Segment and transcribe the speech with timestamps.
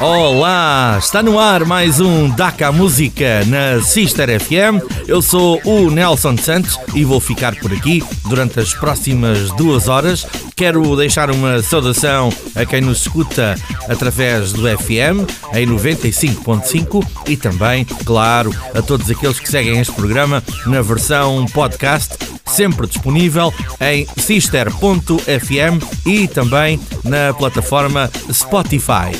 [0.00, 4.80] Olá, está no ar mais um Daca Música na Sister FM.
[5.08, 10.24] Eu sou o Nelson Santos e vou ficar por aqui durante as próximas duas horas.
[10.54, 13.56] Quero deixar uma saudação a quem nos escuta
[13.88, 20.44] através do FM em 95.5 e também, claro, a todos aqueles que seguem este programa
[20.66, 29.12] na versão podcast sempre disponível em sister.fm e também na plataforma Spotify.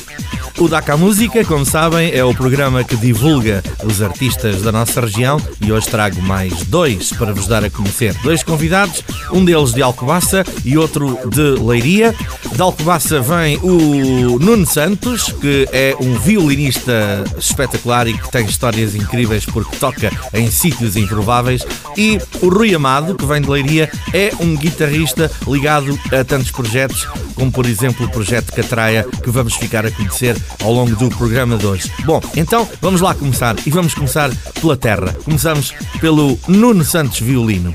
[0.56, 5.40] O DACA Música, como sabem, é o programa que divulga os artistas da nossa região
[5.60, 8.14] e hoje trago mais dois para vos dar a conhecer.
[8.22, 9.02] Dois convidados,
[9.32, 12.14] um deles de Alcobaça e outro de Leiria.
[12.52, 18.94] De Alcobaça vem o Nuno Santos, que é um violinista espetacular e que tem histórias
[18.94, 21.64] incríveis porque toca em sítios improváveis.
[21.96, 27.06] E o Rui Amado, que vem de Leiria, é um guitarrista ligado a tantos projetos,
[27.34, 31.56] como por exemplo o projeto Catraia, que vamos ficar a conhecer ao longo do programa
[31.56, 31.90] de hoje.
[32.04, 35.14] Bom, então vamos lá começar e vamos começar pela terra.
[35.24, 37.74] Começamos pelo Nuno Santos Violino.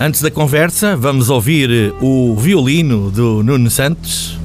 [0.00, 4.36] Antes da conversa, vamos ouvir o violino do Nuno Santos,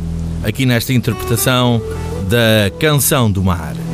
[0.44, 1.82] aqui nesta interpretação
[2.30, 3.87] da Canção do Mar.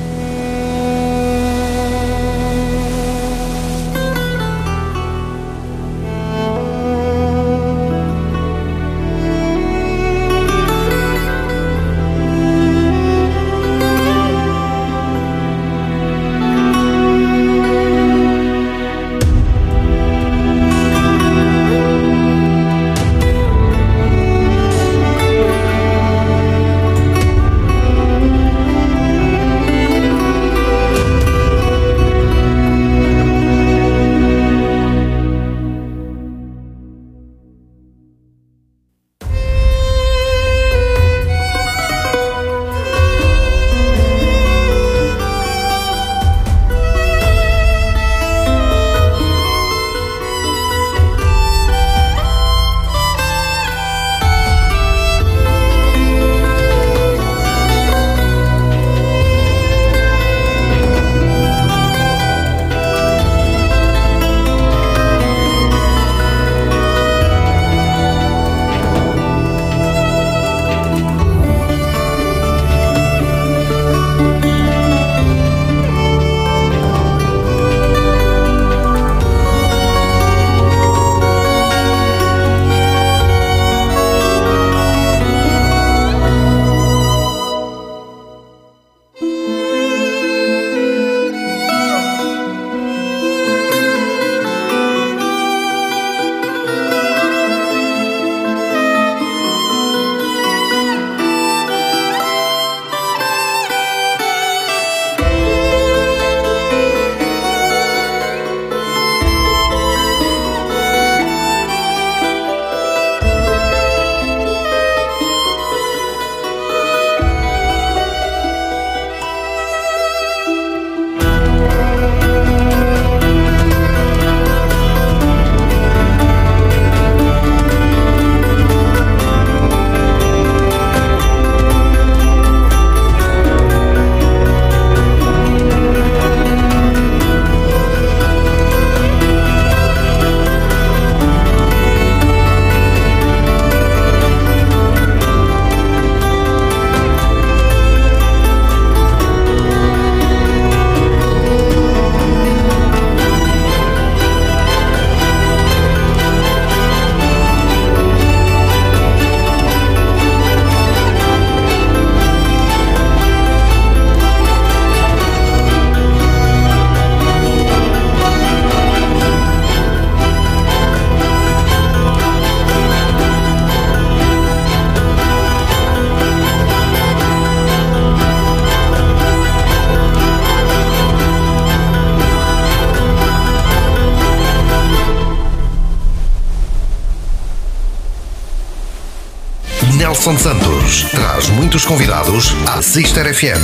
[190.23, 193.59] Nelson Santos traz muitos convidados à Sister FM.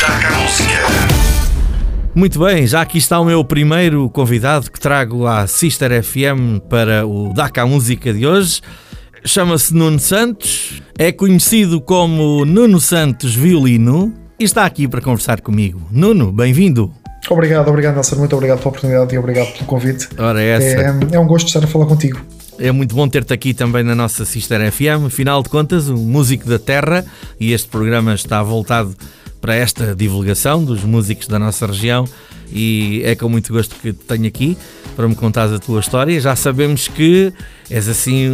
[0.00, 0.80] Taca a música.
[2.12, 7.06] Muito bem, já aqui está o meu primeiro convidado que trago à Sister FM para
[7.06, 8.62] o DACA Música de hoje.
[9.24, 15.80] Chama-se Nuno Santos, é conhecido como Nuno Santos Violino e está aqui para conversar comigo.
[15.92, 16.92] Nuno, bem-vindo.
[17.30, 20.08] Obrigado, obrigado Nelson, muito obrigado pela oportunidade e obrigado pelo convite.
[20.18, 20.80] Ora, é essa.
[21.12, 22.18] É, é um gosto estar a falar contigo.
[22.58, 25.06] É muito bom ter-te aqui também na nossa Sister FM.
[25.06, 27.04] Afinal de contas, um músico da terra
[27.38, 28.96] e este programa está voltado
[29.40, 32.08] para esta divulgação dos músicos da nossa região
[32.50, 34.56] e é com muito gosto que te tenho aqui
[34.94, 36.18] para me contar a tua história.
[36.18, 37.32] Já sabemos que
[37.68, 38.26] és assim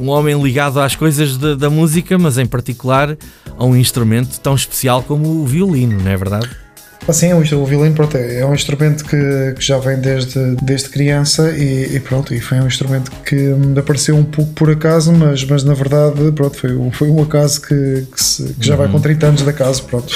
[0.00, 3.16] um homem ligado às coisas da, da música, mas em particular
[3.56, 6.63] a um instrumento tão especial como o violino, não é verdade?
[7.06, 11.96] Assim, o violino pronto, é um instrumento que, que já vem desde, desde criança e,
[11.96, 15.62] e, pronto, e foi um instrumento que me apareceu um pouco por acaso, mas, mas
[15.64, 19.26] na verdade pronto, foi, foi um acaso que, que, se, que já vai com 30
[19.26, 19.84] anos de acaso.
[19.84, 20.14] Pronto.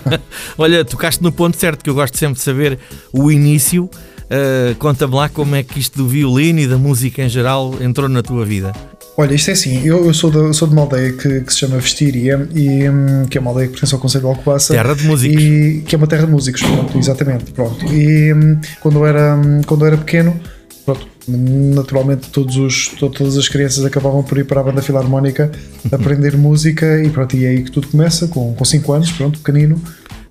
[0.56, 2.78] Olha, tocaste no ponto certo que eu gosto sempre de saber
[3.12, 3.84] o início.
[3.84, 8.08] Uh, Conta-me lá como é que isto do violino e da música em geral entrou
[8.08, 8.72] na tua vida.
[9.16, 11.60] Olha, isto é assim, eu, eu sou, de, sou de uma aldeia que, que se
[11.60, 14.72] chama Vestíria, e, um, que é uma aldeia que pertence ao Conselho de Alcobaça.
[14.72, 15.42] Terra de músicos.
[15.42, 17.84] E, que é uma terra de músicos, pronto, exatamente, pronto.
[17.92, 20.40] E um, quando, eu era, um, quando eu era pequeno,
[20.84, 25.50] pronto, naturalmente todos os, todas as crianças acabavam por ir para a banda filarmónica
[25.92, 29.80] aprender música e pronto, e é aí que tudo começa, com 5 anos, pronto, pequenino.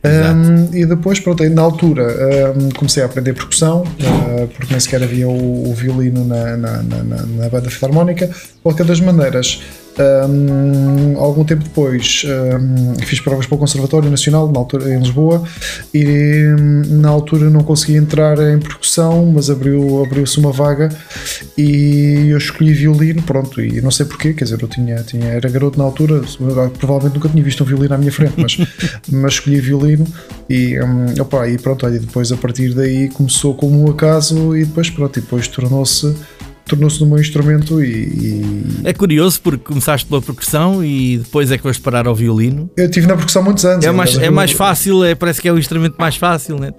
[0.01, 2.07] Um, e depois, pronto, na altura
[2.55, 6.83] um, comecei a aprender percussão, uh, porque nem sequer havia o, o violino na, na,
[6.83, 8.27] na, na, banda filarmónica.
[8.27, 9.61] De qualquer das maneiras,
[9.99, 15.43] um, algum tempo depois um, fiz provas para o Conservatório Nacional na altura, em Lisboa
[15.93, 16.55] e
[16.87, 20.89] na altura não consegui entrar em percussão, mas abriu, abriu-se uma vaga
[21.57, 25.49] e eu escolhi violino, pronto, e não sei porquê, quer dizer, eu tinha, tinha, era
[25.49, 26.21] garoto na altura,
[26.77, 28.57] provavelmente nunca tinha visto um violino à minha frente, mas,
[29.11, 30.05] mas escolhi violino
[30.49, 34.63] e, um, opa, e pronto, e depois a partir daí começou como um acaso e
[34.63, 36.15] depois pronto, e depois tornou-se
[36.69, 41.57] tornou-se no meu instrumento e, e, É curioso porque começaste pela percussão e depois é
[41.57, 42.69] que vais parar ao violino.
[42.77, 43.85] Eu tive na percussão muitos anos.
[43.85, 46.71] É mais, é mais fácil, é, parece que é o instrumento mais fácil, né?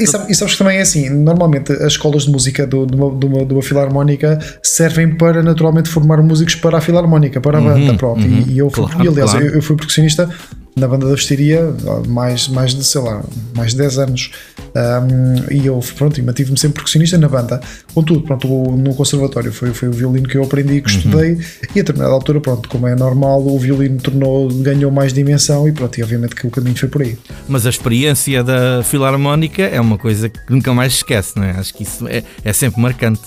[0.00, 2.96] E, sabe, e sabes que também é assim, normalmente as escolas de música do, de,
[2.96, 7.58] uma, de, uma, de uma filarmónica servem para naturalmente formar músicos para a filarmónica, para
[7.58, 8.06] a uhum, banda.
[8.06, 9.46] Uhum, e, e, eu fui, claro, aliás, claro.
[9.46, 10.28] eu, eu fui percussionista
[10.76, 11.72] na banda da vestiria
[12.08, 13.22] mais, mais de, sei lá,
[13.54, 14.30] mais de 10 anos.
[14.74, 17.60] Um, e eu, pronto, mantive-me sempre percussionista na banda.
[17.94, 20.98] Contudo, pronto, no conservatório foi, foi o violino que eu aprendi, que uhum.
[20.98, 21.38] estudei,
[21.74, 25.72] e a determinada altura, pronto, como é normal, o violino tornou, ganhou mais dimensão e
[25.72, 27.16] pronto, e obviamente que o caminho foi por aí.
[27.48, 31.52] Mas a experiência da filarmónica é uma coisa que nunca mais se esquece, não é?
[31.52, 33.22] Acho que isso é, é sempre marcante.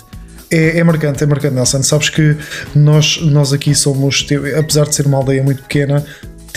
[0.49, 1.83] É, é, marcante, é marcante, Nelson.
[1.83, 2.35] Sabes que
[2.73, 4.25] nós, nós aqui somos,
[4.57, 6.05] apesar de ser uma aldeia muito pequena,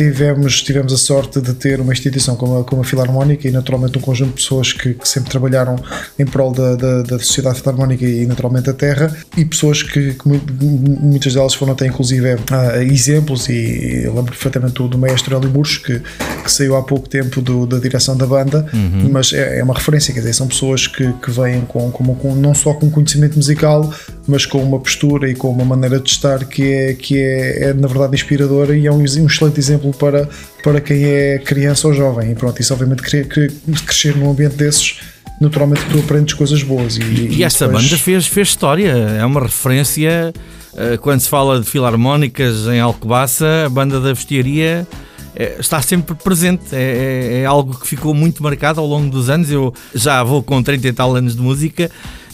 [0.01, 3.99] tivemos, tivemos a sorte de ter uma instituição como a, como a Filarmónica e naturalmente
[3.99, 5.77] um conjunto de pessoas que, que sempre trabalharam
[6.19, 10.27] em prol da, da, da, sociedade filarmónica e naturalmente a terra e pessoas que, que
[10.27, 15.77] muitas delas foram até inclusive uh, exemplos e lembro perfeitamente do, do maestro Hélio Murros
[15.77, 16.01] que,
[16.43, 19.11] que saiu há pouco tempo do, da direção da banda uhum.
[19.13, 22.35] mas é, é, uma referência, quer dizer, são pessoas que, que vêm com, com, com,
[22.35, 23.93] não só com conhecimento musical
[24.31, 27.75] mas com uma postura e com uma maneira de estar que é, que é, é
[27.75, 30.29] na verdade inspiradora e é um, um excelente exemplo para,
[30.63, 32.31] para quem é criança ou jovem.
[32.31, 35.01] E pronto, isso obviamente crescer num ambiente desses
[35.41, 36.97] naturalmente tu aprendes coisas boas.
[36.97, 37.85] E, e, e essa depois...
[37.85, 40.33] banda fez, fez história, é uma referência
[40.77, 44.87] eh, quando se fala de filarmónicas em Alcobaça, a banda da vestiaria
[45.35, 49.31] é, está sempre presente, é, é, é, algo que ficou muito marcado ao longo dos
[49.31, 49.51] anos.
[49.51, 51.91] Eu já vou com 30 e tal anos de música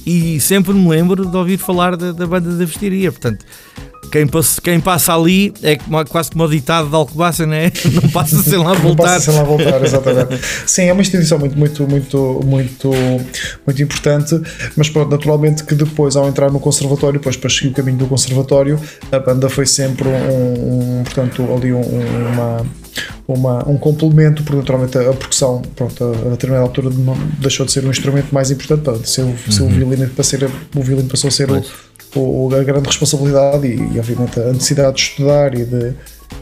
[0.07, 3.11] e sempre me lembro de ouvir falar da, da banda da vestiaria.
[3.11, 3.45] Portanto,
[4.11, 5.77] quem passa, quem passa ali é
[6.09, 7.73] quase como o ditado de Alcobaça, não é?
[7.93, 8.87] Não passa sem lá voltar.
[8.87, 10.41] não passa sem lá voltar, exatamente.
[10.67, 12.91] Sim, é uma instituição muito, muito, muito, muito,
[13.67, 14.41] muito importante,
[14.77, 18.07] mas pronto, naturalmente que depois, ao entrar no conservatório, depois para seguir o caminho do
[18.07, 22.65] conservatório, a banda foi sempre um, um portanto, ali um, uma
[23.27, 26.91] uma, um complemento, porque naturalmente a, percussão, pronto, a, a determinada altura
[27.39, 29.37] deixou de ser um instrumento mais importante para ser, uhum.
[29.51, 33.67] ser o violino, para ser, o violino passou a ser o, o, a grande responsabilidade
[33.67, 35.93] e, e, obviamente a necessidade de estudar e de,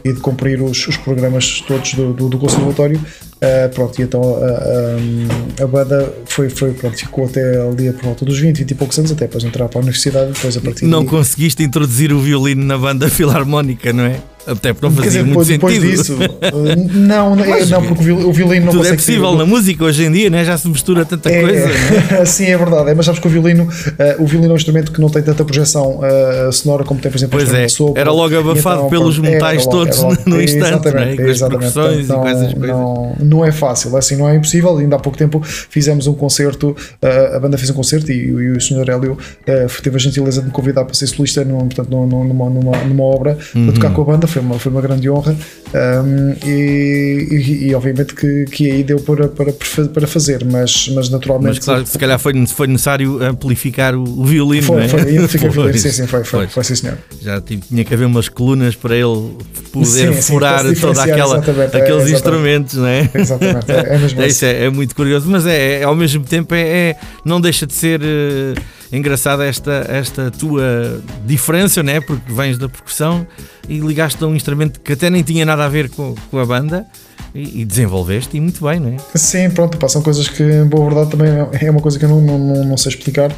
[0.03, 2.99] e de cumprir os, os programas todos do, do, do conservatório.
[3.35, 8.03] Uh, pronto, e então a, a, a, banda foi, foi, pronto, ficou até ali por
[8.03, 10.31] volta dos 20, 20 e poucos anos, até depois entrar para a universidade.
[10.31, 14.21] Depois a partir Não conseguiste introduzir o violino na banda filarmónica, não é?
[14.47, 15.91] Até porque não fazia dizer, muito depois, depois sentido.
[15.97, 19.45] disso, uh, não, Mas não, porque o viol- o violino não Tudo é possível na
[19.45, 20.45] música hoje em dia, né?
[20.45, 21.67] já se mistura tanta É, coisa.
[22.19, 22.25] né?
[22.25, 22.89] sim, é verdade.
[22.91, 25.23] É, mas sabes que o violino, eh, o violino é um instrumento que não tem
[25.23, 27.99] tanta projeção eh, sonora como tem, por exemplo, Pois é, sopro.
[27.99, 31.29] era logo E abafado então, pelos metais logo- todos logo- no instante, exatamente, né?
[31.29, 31.69] Exatamente.
[31.69, 32.53] e Portanto, essas não, coisas.
[32.53, 34.77] Não, não é fácil, assim não é impossível.
[34.77, 38.49] Ainda há pouco tempo fizemos um concerto, eh, a banda fez um concerto e, e
[38.51, 38.89] o Sr.
[38.89, 42.23] Hélio eh, teve a gentileza de me convidar para ser solista num, portanto, num- num-
[42.25, 43.65] numa, numa, numa obra Uhum.
[43.65, 44.27] para tocar com a banda.
[44.35, 45.33] Foi uma, foi uma grande honra.
[45.73, 51.09] Um, e, e- e obviamente que, que aí deu para, para, para fazer, mas, mas
[51.09, 51.55] naturalmente.
[51.55, 54.87] Mas claro, se calhar foi, foi necessário amplificar o, o violino, Foi, não é?
[54.89, 54.99] foi,
[55.49, 56.97] violino, sim, sim, foi, foi, foi, sim, senhor.
[57.21, 59.37] Já tinha que haver umas colunas para ele
[59.71, 62.13] poder Sim, sim, furar se toda aquela, é, aqueles exatamente.
[62.13, 63.09] instrumentos, não é?
[63.15, 66.25] Exatamente, é, é mesmo É, isso é, é muito curioso, mas é, é- ao mesmo
[66.25, 68.53] tempo é, é- não deixa de ser eh,
[68.95, 71.99] engraçada esta, esta tua diferença, né?
[71.99, 73.25] porque vens da percussão
[73.67, 76.45] e ligaste a um instrumento que até nem tinha nada a ver com, com a
[76.45, 76.85] banda
[77.33, 78.97] e, desenvolveste e muito bem, não é?
[79.15, 81.29] Sim, pronto, pá, são coisas que, boa verdade, também
[81.61, 83.35] é uma coisa que eu não, não, não sei explicar.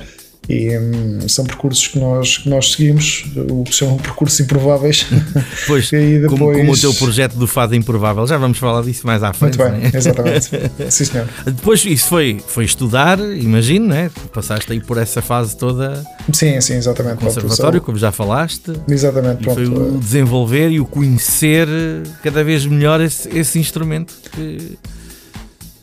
[0.50, 5.06] E hum, são percursos que nós, que nós seguimos, o que chamam percursos improváveis.
[5.68, 9.06] Pois, aí como, depois- como o teu projeto do Fado Improvável, já vamos falar disso
[9.06, 9.58] mais à frente.
[9.58, 9.98] Muito bem, não é?
[9.98, 10.50] exatamente.
[10.90, 11.28] Sim, senhor.
[11.46, 14.10] Depois isso foi, foi estudar, imagino, né?
[14.34, 16.02] Passaste aí por essa fase toda
[16.32, 17.18] Sim, sim, exatamente.
[17.18, 18.72] Pronto, conservatório, como já falaste.
[18.88, 19.96] Exatamente, E foi pronto.
[19.96, 21.68] o desenvolver e o conhecer
[22.24, 24.78] cada vez melhor esse, esse instrumento que,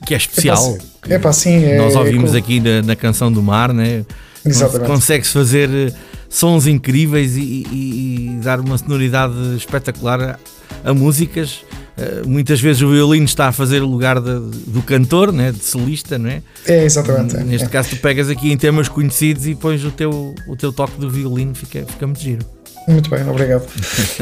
[0.07, 0.79] que é especial.
[1.09, 1.63] É pá, sim.
[1.65, 4.05] É, Nós ouvimos é, aqui na, na canção do mar, né?
[4.51, 4.87] Exatamente.
[4.91, 5.93] Consegue-se fazer eh,
[6.29, 10.21] sons incríveis e, e- e dar uma sonoridade espetacular
[10.85, 11.65] a, a músicas.
[11.97, 15.53] Eh, muitas vezes o violino está a fazer o lugar de- do cantor, né?
[15.53, 16.43] de solista, não é?
[16.67, 17.37] É, exatamente.
[17.37, 17.45] é.
[17.45, 20.99] Neste caso, tu pegas aqui em temas conhecidos e pões o teu, o teu toque
[20.99, 22.45] do violino, fica, fica muito giro.
[22.87, 23.65] Muito bem, obrigado.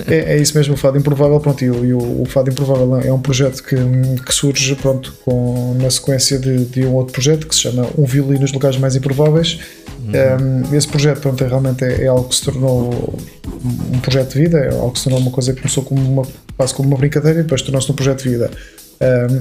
[0.06, 1.38] é, é isso mesmo, o Fado Improvável.
[1.40, 3.76] Pronto, e, o, e o- o Fado Improvável é um projeto que,
[4.24, 8.04] que surge pronto, com, na sequência de, de um outro projeto que se chama Um
[8.04, 9.58] Violino nos Lugares Mais Improváveis.
[10.04, 13.18] Um, esse projeto pronto, é, realmente é, é algo que se tornou
[13.92, 16.22] um projeto de vida, é algo que se tornou uma coisa que começou como uma,
[16.56, 18.50] quase como uma brincadeira e depois tornou-se um projeto de vida.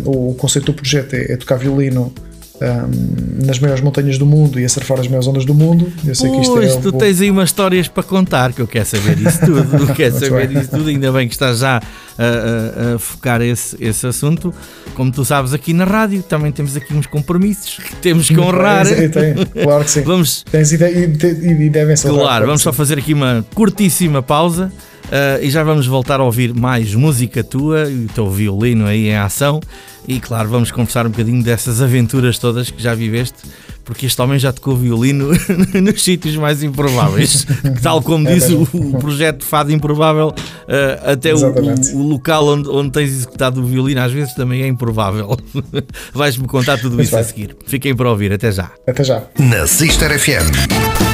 [0.05, 2.13] Um, o conceito do projeto é, é tocar violino
[2.61, 5.91] um, nas maiores montanhas do mundo e a surfar as maiores ondas do mundo.
[6.05, 8.61] Eu sei que isto Pois, é tu o- tens aí umas histórias para contar, que
[8.61, 9.93] eu quero saber isso tudo.
[9.95, 10.61] Quero saber bem.
[10.61, 11.77] isso tudo, ainda bem que estás já
[12.17, 14.53] a, a- a focar esse, esse assunto.
[14.93, 18.85] Como tu sabes, aqui na rádio também temos aqui uns compromissos que temos que honrar.
[18.87, 20.01] Eu tenho, claro que sim.
[20.05, 24.21] Vamos, Tens ideia e, e, e devem ser claro, vamos só fazer aqui uma curtíssima
[24.21, 24.71] pausa.
[25.11, 29.09] Ah, e já vamos voltar a ouvir mais música tua e o teu violino aí
[29.09, 29.59] em ação.
[30.07, 33.37] E claro, vamos conversar um bocadinho dessas aventuras todas que já viveste,
[33.85, 35.29] porque este homem já tocou violino
[35.79, 37.45] nos sítios mais improváveis.
[37.83, 40.33] Tal como É diz o, o projeto Fado Improvável,
[40.67, 44.67] ah, até o, o- local onde, onde tens executado o violino às vezes também é
[44.67, 45.37] improvável.
[46.15, 47.55] Vais-me contar tudo isso a seguir.
[47.67, 48.71] Fiquem para ouvir, até já.
[48.87, 49.21] Até já.
[49.37, 50.49] Na Sister FM.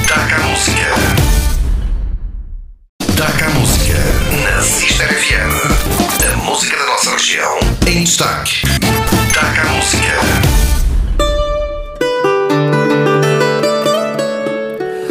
[0.08, 1.27] Taca a música.
[5.28, 6.32] FM.
[6.32, 8.62] A música da nossa região em destaque.
[9.34, 10.22] Taca a música.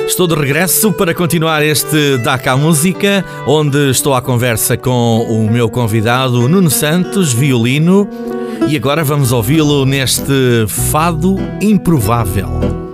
[0.07, 5.69] Estou de regresso para continuar este DACA Música, onde estou à conversa com o meu
[5.69, 8.09] convidado Nuno Santos, violino,
[8.69, 12.86] e agora vamos ouvi-lo neste Fado Improvável.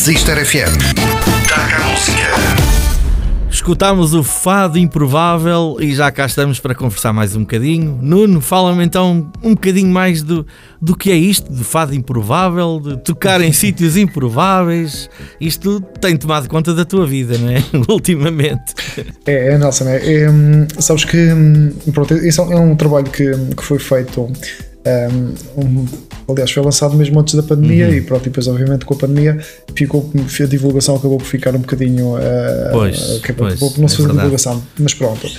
[0.00, 0.78] Sister FM.
[1.46, 2.22] Taca a música.
[3.50, 7.98] Escutámos o Fado Improvável e já cá estamos para conversar mais um bocadinho.
[8.00, 10.46] Nuno, fala-me então um bocadinho mais do,
[10.80, 15.10] do que é isto de Fado Improvável, de tocar em sítios improváveis.
[15.38, 17.62] Isto tem tomado conta da tua vida, não é?
[17.92, 18.72] Ultimamente.
[19.26, 23.30] É, é Nelson, é, é, hum, sabes que hum, pronto, isso é um trabalho que,
[23.54, 24.32] que foi feito
[25.56, 25.84] um,
[26.28, 27.94] aliás, foi lançado mesmo antes da pandemia uhum.
[27.94, 29.38] e pronto, depois, obviamente, com a pandemia
[29.84, 32.16] ficou, a divulgação acabou por ficar um bocadinho.
[32.16, 32.20] Uh,
[32.72, 35.30] pois, acabou, pois, por não se é fazer divulgação, mas pronto.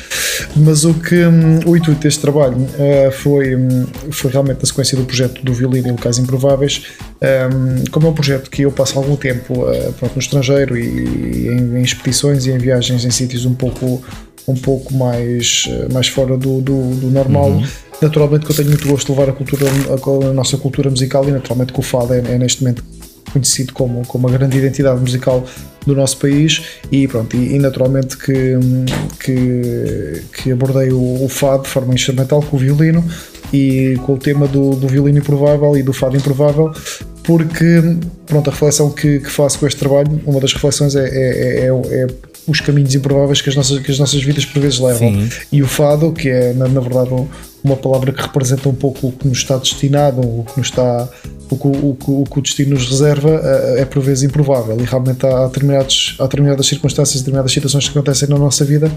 [0.55, 4.97] Mas o que um, o intuito deste trabalho uh, foi, um, foi realmente na sequência
[4.97, 6.83] do projeto do violino em locais improváveis.
[7.21, 10.83] Um, como é um projeto que eu passo algum tempo uh, pronto, no estrangeiro e,
[10.83, 14.03] e em, em expedições e em viagens em sítios um pouco
[14.47, 17.49] um pouco mais, mais fora do, do, do normal.
[17.51, 17.63] Uhum.
[18.01, 21.27] Naturalmente que eu tenho muito gosto de levar a, cultura, a, a nossa cultura musical
[21.29, 22.83] e naturalmente que o fado é, é, neste momento
[23.31, 25.45] conhecido como, como uma grande identidade musical
[25.85, 26.61] do nosso país
[26.91, 28.55] e pronto, e, e naturalmente que,
[29.19, 33.03] que, que abordei o, o, fado de forma instrumental com o violino
[33.51, 36.71] e com o tema do, do violino improvável e do fado improvável
[37.23, 37.81] porque
[38.25, 41.67] pronto, a reflexão que, que faço com este trabalho, uma das reflexões é, é, é,
[41.67, 42.07] é
[42.47, 45.09] os caminhos improváveis que as nossas, que as nossas vidas por vezes levam.
[45.09, 45.29] Sim.
[45.51, 47.11] E o fado, que é na, na, verdade
[47.63, 51.07] uma palavra que representa um pouco o que nos está destinado, o que nos está
[51.53, 55.25] o que o, o, o destino nos reserva é, é por vezes improvável e realmente
[55.25, 58.91] há, determinados, há determinadas circunstâncias, determinadas situações que acontecem na nossa vida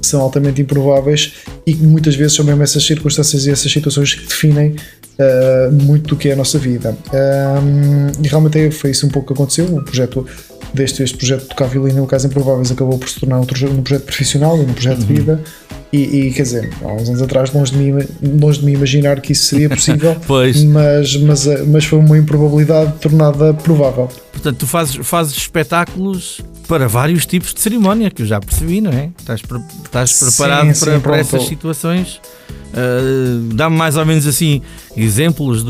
[0.00, 1.34] que são altamente improváveis
[1.66, 4.76] e que muitas vezes são mesmo essas circunstâncias e essas situações que definem
[5.18, 6.96] uh, muito do que é a nossa vida.
[7.12, 9.64] Um, e realmente foi isso um pouco que aconteceu.
[9.66, 10.26] O projeto
[10.72, 13.82] deste este projeto de tocar violino, no caso Improváveis, acabou por se tornar um, um
[13.82, 15.06] projeto profissional, um projeto uhum.
[15.06, 15.44] de vida.
[15.90, 18.06] E, e, quer dizer, há uns anos atrás, longe de, mim,
[18.38, 20.14] longe de mim imaginar que isso seria possível,
[20.68, 24.06] mas, mas, mas foi uma improbabilidade tornada provável.
[24.30, 28.90] Portanto, tu fazes, fazes espetáculos para vários tipos de cerimónia, que eu já percebi, não
[28.90, 29.08] é?
[29.18, 29.40] Estás,
[29.82, 32.20] estás preparado sim, para, sim, para essas situações.
[32.68, 34.60] Uh, Dá-me mais ou menos assim
[34.94, 35.64] exemplos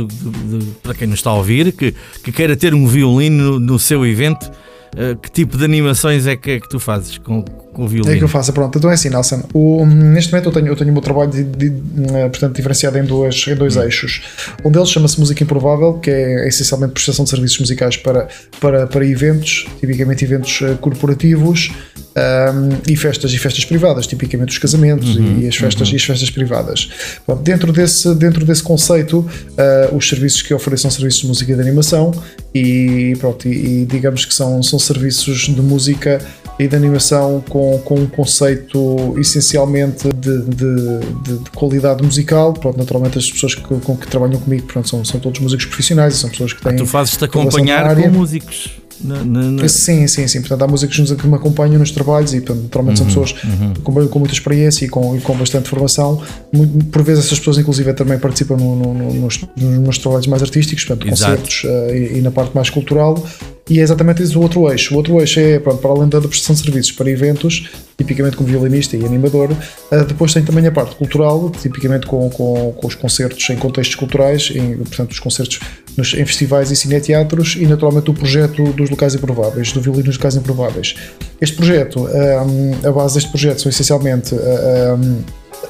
[0.82, 4.04] para quem nos está a ouvir que, que queira ter um violino no, no seu
[4.04, 4.67] evento eh,
[5.22, 8.14] que tipo de animações é que, é que tu fazes com, com o violino?
[8.14, 8.76] É que eu faço, pronto.
[8.78, 9.42] Então é assim, Nelson.
[9.54, 12.98] O, neste momento eu tenho, eu tenho o meu trabalho de, de, eh, portanto, diferenciado
[12.98, 13.82] em, duas, em dois hum.
[13.82, 14.22] eixos.
[14.64, 18.28] Um deles chama-se Música Improvável, que é essencialmente prestação de serviços musicais para,
[18.60, 21.70] para, para eventos, tipicamente eventos eh, corporativos
[22.18, 25.94] um, e festas e festas privadas, tipicamente os casamentos uhum, e, as festas, uhum.
[25.94, 26.90] e as festas privadas.
[27.42, 31.54] Dentro, desse, dentro desse conceito, uh, os serviços que oferecem são serviços de música e
[31.54, 32.12] de animação
[32.54, 36.20] e, pronto, e, e digamos que são, são serviços de música
[36.58, 42.52] e de animação com, com um conceito essencialmente de, de, de, de qualidade musical.
[42.52, 46.14] Pronto, naturalmente as pessoas que, com que trabalham comigo pronto, são, são todos músicos profissionais
[46.14, 46.74] e são pessoas que têm.
[46.74, 48.70] Ah, tu fazes-te acompanhar com músicos.
[49.02, 49.68] Na, na, na...
[49.68, 50.40] Sim, sim, sim.
[50.40, 53.74] Portanto, há músicos que me acompanham nos trabalhos e, portanto, naturalmente, uhum, são pessoas uhum.
[53.82, 56.20] com, com, muita experiência e com, e com bastante formação.
[56.90, 60.42] Por vezes, essas pessoas, inclusive, também participam no, no, no, nos, nos, meus trabalhos mais
[60.42, 63.24] artísticos, portanto, concertos uh, e, e, na parte mais cultural.
[63.68, 64.94] E é exatamente isso o outro eixo.
[64.94, 68.48] O outro eixo é, pronto, para além da prestação de serviços para eventos, tipicamente como
[68.48, 72.94] violinista e animador, uh, depois tem também a parte cultural, tipicamente com, com, com os
[72.94, 75.60] concertos em contextos culturais, em, portanto, os concertos
[75.96, 80.16] nos, em festivais e cineteatros e, naturalmente, o projeto dos locais improváveis, do violino nos
[80.16, 80.94] locais improváveis.
[81.40, 84.34] Este projeto, um, a base deste projeto são essencialmente.
[84.34, 85.22] Um,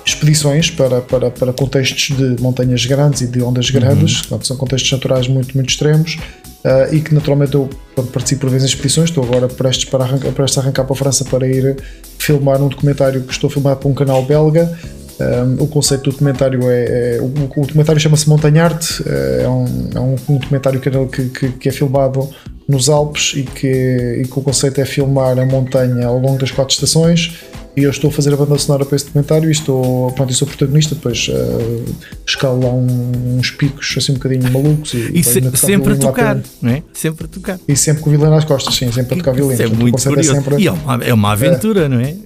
[0.05, 4.41] expedições para, para, para contextos de montanhas grandes e de ondas grandes, uhum.
[4.43, 6.19] são contextos naturais muito, muito extremos,
[6.65, 7.71] Uh, e que naturalmente eu
[8.13, 10.97] participo por vezes em expedições, estou agora prestes, para arrancar, prestes a arrancar para a
[10.97, 11.77] França para ir
[12.19, 14.77] filmar um documentário que estou a filmar para um canal belga.
[15.21, 17.17] Um, o conceito do documentário é.
[17.17, 21.49] é o, o, documentário chama-se Montanharte, é, é um, é um, um documentário que, que,
[21.53, 22.29] que, é filmado
[22.69, 26.53] nos Alpes e que, e que o conceito é filmar a montanha ao longo das
[26.53, 27.37] quatro estações
[27.77, 30.37] e eu estou a fazer a banda sonora para esse documentário e estou, pronto, eu
[30.37, 31.85] sou protagonista, depois uh,
[32.27, 36.41] escalo lá um, uns picos assim um bocadinho malucos e, e se, sempre a tocar,
[36.61, 36.83] não é?
[36.93, 37.61] Sempre a tocar.
[37.69, 39.55] E sempre com o violino nas costas, sim, sempre a tocar violino.
[39.55, 40.31] Isso é muito é curioso.
[40.33, 42.17] É sempre, e é uma, é uma aventura, é, não é?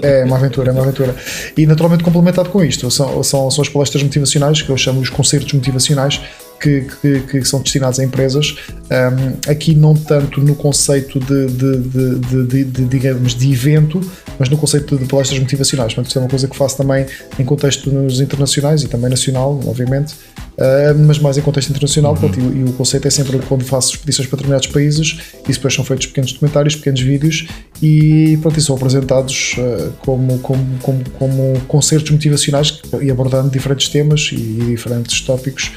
[0.00, 1.16] É uma aventura, é uma aventura.
[1.56, 5.10] E naturalmente complementado com isto, são, são, são as palestras motivacionais, que eu chamo os
[5.10, 6.20] concertos motivacionais,
[6.62, 12.46] que, que, que, são destinados a empresas, um, aqui não tanto no conceito de, de,
[12.46, 14.00] de, de, digamos, de evento,
[14.38, 15.92] mas no conceito de palestras motivacionais.
[15.92, 17.04] Portanto, isto é uma coisa que faço também
[17.38, 22.12] em contextos internacionais e também nacional, obviamente, uh, mas mais em contexto internacional.
[22.12, 22.20] Uhum.
[22.20, 25.74] Portanto, e, e, o conceito é sempre quando faço expedições para determinados países, e depois
[25.74, 27.48] são feitos pequenos documentários, pequenos vídeos,
[27.82, 33.88] e, pronto, e são apresentados uh, como, como, como, como concertos motivacionais e abordando diferentes
[33.88, 35.72] temas e diferentes tópicos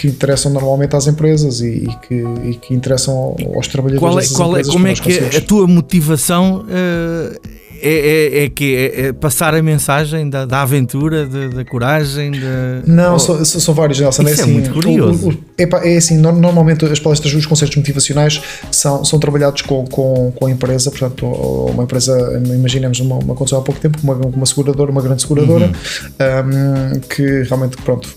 [0.00, 4.32] que interessam normalmente às empresas e, e, que, e que, interessam aos trabalhadores.
[4.32, 6.64] Qual é, qual é, como é que é a tua motivação?
[6.64, 11.64] Uh é, é, é que é, é, passar a mensagem da, da aventura, da, da
[11.64, 12.32] coragem?
[12.32, 12.82] Da...
[12.86, 13.18] Não, oh.
[13.18, 14.22] são, são vários, Nelson.
[14.22, 15.28] É Isso é, assim, muito curioso.
[15.28, 18.40] O, o, é, assim, normalmente as palestras dos concertos motivacionais
[18.70, 23.58] são, são trabalhados com, com, com a empresa, portanto, uma empresa, imaginemos uma, uma aconteceu
[23.58, 26.96] há pouco tempo, uma, uma seguradora, uma grande seguradora, uhum.
[26.96, 28.08] um, que realmente, pronto,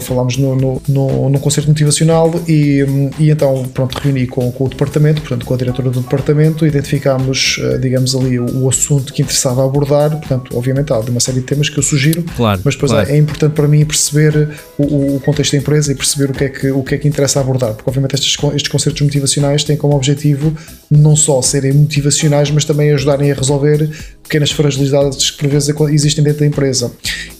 [0.00, 2.84] falámos no, no, no, no concerto motivacional e,
[3.18, 7.58] e então, pronto, reuni com, com o departamento, portanto, com a diretora do departamento, identificámos,
[7.62, 11.40] eh, digamos ali, o assunto assunto que interessava abordar, portanto, obviamente há de uma série
[11.40, 13.10] de temas que eu sugiro, claro, mas depois claro.
[13.10, 16.48] é, importante para mim perceber o, o, contexto da empresa e perceber o que é
[16.48, 19.94] que, o que, é que interessa abordar, porque obviamente estes, estes concertos motivacionais têm como
[19.94, 20.52] objetivo
[20.90, 23.88] não só serem motivacionais, mas também ajudarem a resolver
[24.28, 26.92] pequenas fragilidades que por vezes existem dentro da empresa.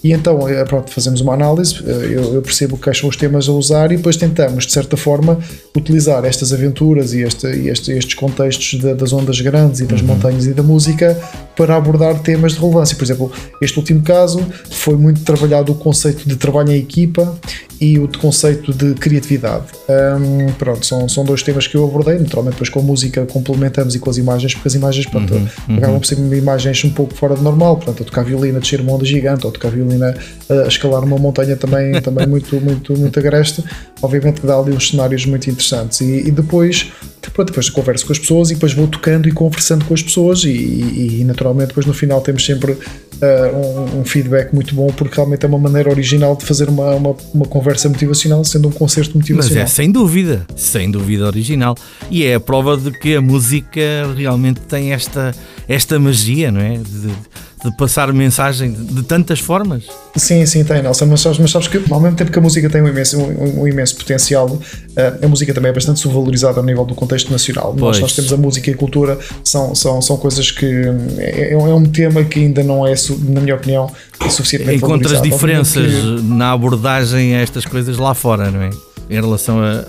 [0.02, 3.48] E então, eh, pronto, fazemos uma análise, eh, eu, eu percebo quais são os temas
[3.48, 5.38] a usar e depois tentamos, de certa forma,
[5.76, 10.06] utilizar estas aventuras e, este, e este, estes contextos das ondas grandes e das uhum.
[10.08, 11.18] montanhas e da música
[11.54, 12.96] para abordar temas de relevância.
[12.96, 17.38] Por exemplo, este último caso foi muito trabalhado o conceito de trabalho em equipa
[17.80, 19.66] e o conceito de criatividade.
[19.88, 23.94] Um, pronto, são, são dois temas que eu abordei, naturalmente depois com a música complementamos
[23.94, 25.76] e com as imagens, porque as imagens pronto, uhum, uhum.
[25.76, 28.92] acabam por ser imagens um pouco fora do normal, portanto, a tocar violina, descer uma
[28.92, 30.16] onda gigante, ou tocar violina
[30.48, 33.62] a escalar uma montanha também, também muito, muito, muito agreste,
[34.02, 36.00] obviamente que dá ali uns cenários muito interessantes.
[36.00, 36.90] E, e depois,
[37.32, 40.44] pronto, depois converso com as pessoas e depois vou tocando e conversando com as pessoas
[40.44, 42.76] e, e, e naturalmente depois no final temos sempre
[43.22, 46.94] uh, um, um, feedback muito bom porque realmente é uma maneira original de fazer uma,
[46.94, 49.62] uma, uma, conversa motivacional sendo um concerto motivacional.
[49.62, 51.76] Mas é sem dúvida, sem dúvida original.
[52.10, 53.80] E é a prova de que a música
[54.16, 55.34] realmente tem esta,
[55.68, 56.78] esta magia, não é?
[56.78, 57.12] De,
[57.64, 59.84] de passar mensagem de tantas formas.
[60.16, 61.06] Sim, sim, tem, Nelson.
[61.06, 63.62] Mas sabes, mas sabes que ao mesmo tempo que a música tem um imenso, um,
[63.62, 64.58] um imenso potencial,
[64.96, 67.74] eh, a música também é bastante subvalorizada ao nível do contexto nacional.
[67.76, 70.66] Nós, nós, temos a música e a cultura, são, são, são coisas que
[71.18, 72.94] é, é, é um tema que ainda não é,
[73.28, 73.90] na minha opinião,
[74.30, 76.22] suficientemente Encontras diferenças que...
[76.22, 78.70] na abordagem a estas coisas lá fora, não é?
[79.10, 79.84] Em relação a,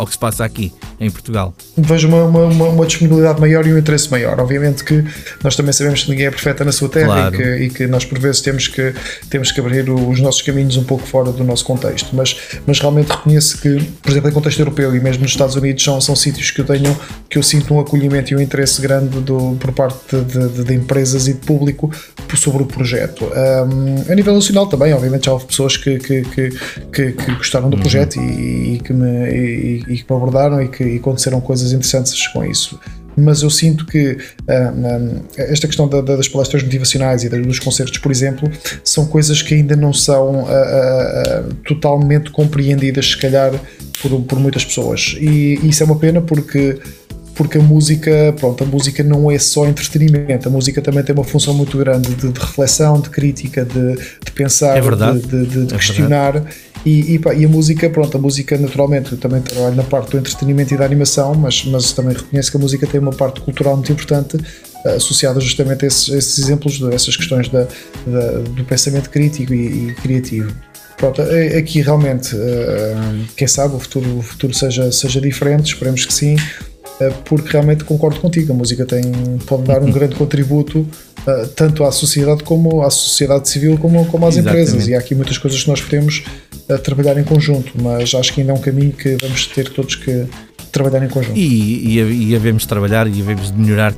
[0.00, 1.54] ao que se passa aqui em Portugal?
[1.76, 4.40] Vejo uma, uma, uma, disponibilidade maior e um interesse maior.
[4.40, 5.04] Obviamente que
[5.44, 7.34] nós também sabemos que ninguém é perfeita na sua terra claro.
[7.34, 8.94] e, que, e, que, nós por vezes temos que,
[9.28, 12.36] temos que abrir os nossos caminhos um pouco fora do nosso contexto, mas,
[12.66, 16.00] mas realmente reconheço que, por exemplo, em contexto europeu e mesmo nos Estados Unidos são,
[16.00, 19.56] são sítios que eu tenho, que eu sinto um acolhimento e um interesse grande do,
[19.60, 21.90] por parte de, de, de empresas e de público
[22.36, 23.24] sobre o projeto.
[23.26, 26.50] Um, a nível nacional também, obviamente já houve pessoas que, que, que,
[26.92, 27.82] que, que gostaram do uhum.
[27.82, 32.26] projeto e, e, que me, e, e, que abordaram e que e aconteceram coisas interessantes
[32.28, 32.78] com isso
[33.16, 38.10] mas eu sinto que uh, esta questão da, das palestras motivacionais e dos concertos, por
[38.10, 38.50] exemplo,
[38.84, 43.52] são coisas que ainda não são uh, uh, totalmente compreendidas, se calhar,
[44.00, 45.16] por, por muitas pessoas.
[45.20, 46.78] E isso é uma pena porque
[47.40, 51.24] porque a música, pronto, a música não é só entretenimento, a música também tem uma
[51.24, 55.74] função muito grande de, de reflexão, de crítica, de, de pensar, é de, de, de
[55.74, 56.44] é questionar.
[56.84, 60.10] E, e, pá, e, a música, pronto, a música naturalmente, eu também trabalho na parte
[60.10, 63.40] do entretenimento e da animação, mas, mas também reconheço que a música tem uma parte
[63.40, 64.36] cultural muito importante
[64.84, 67.66] eh, associada justamente a esses, esses exemplos, a essas questões da,
[68.06, 70.54] da, do pensamento crítico e, e criativo.
[70.98, 76.04] Pronto, é, aqui realmente, eh, quem sabe o futuro, o futuro seja, seja diferente, esperemos
[76.04, 76.36] que sim.
[77.00, 79.02] Eh, porque realmente concordo contigo, a música tem,
[79.46, 84.26] pode dar um grande contributo uh, tanto à sociedade como à sociedade civil como, como
[84.26, 84.68] às Exatamente.
[84.68, 86.22] empresas e há aqui muitas coisas que nós podemos
[86.68, 89.94] uh, trabalhar em conjunto, mas acho que ainda é um caminho que vamos ter todos
[89.94, 90.26] que
[90.70, 91.38] trabalhar em conjunto.
[91.38, 93.94] E, e, e havemos de trabalhar e havemos de melhorar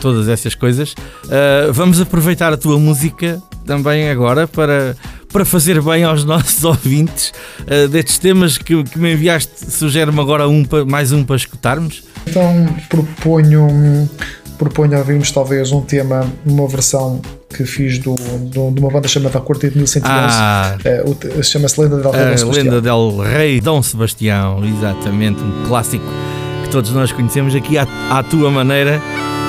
[0.00, 0.92] todas essas coisas.
[1.24, 4.96] Uh, vamos aproveitar a tua música também agora para,
[5.36, 9.70] para fazer bem aos nossos ouvintes uh, destes temas que, que me enviaste.
[9.70, 12.04] Sugere-me agora um, mais um para escutarmos.
[12.26, 14.08] Então proponho,
[14.56, 17.20] proponho ouvirmos talvez um tema, uma versão
[17.54, 20.08] que fiz do, do, de uma banda chamada Quarteto 1111.
[20.08, 22.64] Ah, é, Chama-se Lenda del Rei Dom Sebastião.
[22.64, 26.06] Lenda del Rei Dom Sebastião, exatamente, um clássico
[26.64, 29.02] que todos nós conhecemos aqui à, à tua maneira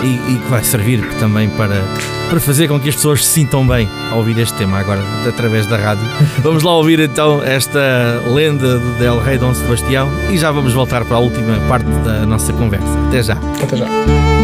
[0.04, 1.82] e, e, que vai servir também para,
[2.29, 5.65] para fazer com que as pessoas se sintam bem ao ouvir este tema agora através
[5.67, 6.05] da rádio.
[6.43, 11.05] Vamos lá ouvir então esta lenda do Del Rei Dom Sebastião e já vamos voltar
[11.05, 12.87] para a última parte da nossa conversa.
[13.07, 13.37] Até já.
[13.61, 14.37] Até já.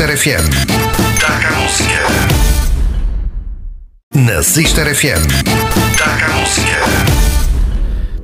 [0.00, 0.48] Sister FM.
[1.20, 1.98] Taca a música.
[4.14, 5.26] Na Sister FM.
[5.98, 7.20] Taca a música.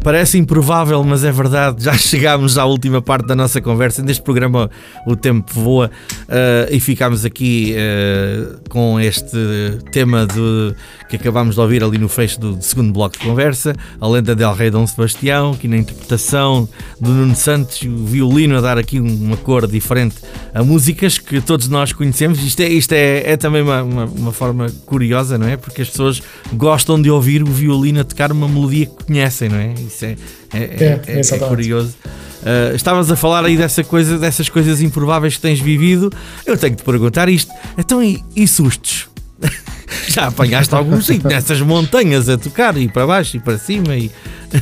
[0.03, 1.85] Parece improvável, mas é verdade.
[1.85, 4.03] Já chegámos à última parte da nossa conversa.
[4.03, 4.71] Neste programa
[5.07, 5.91] o tempo voa
[6.23, 9.37] uh, e ficámos aqui uh, com este
[9.93, 10.75] tema de,
[11.09, 13.75] que acabámos de ouvir ali no fecho do, do segundo bloco de conversa.
[14.01, 16.69] A lenda del Rei Dom Sebastião, aqui na interpretação
[17.01, 20.17] do Nuno Santos, o violino a dar aqui uma cor diferente
[20.53, 22.43] a músicas que todos nós conhecemos.
[22.43, 25.57] Isto é, isto é, é também uma, uma, uma forma curiosa, não é?
[25.57, 29.59] Porque as pessoas gostam de ouvir o violino a tocar uma melodia que conhecem, não
[29.59, 29.75] é?
[29.75, 30.17] Isso é,
[30.55, 31.95] é, é, é, é curioso.
[32.43, 36.13] Uh, estavas a falar aí dessa coisa, dessas coisas improváveis que tens vivido.
[36.45, 37.53] Eu tenho de te perguntar isto.
[37.77, 39.09] Então, e, e sustos?
[40.09, 44.11] Já apanhaste alguns sim, nessas montanhas a tocar e para baixo e para cima e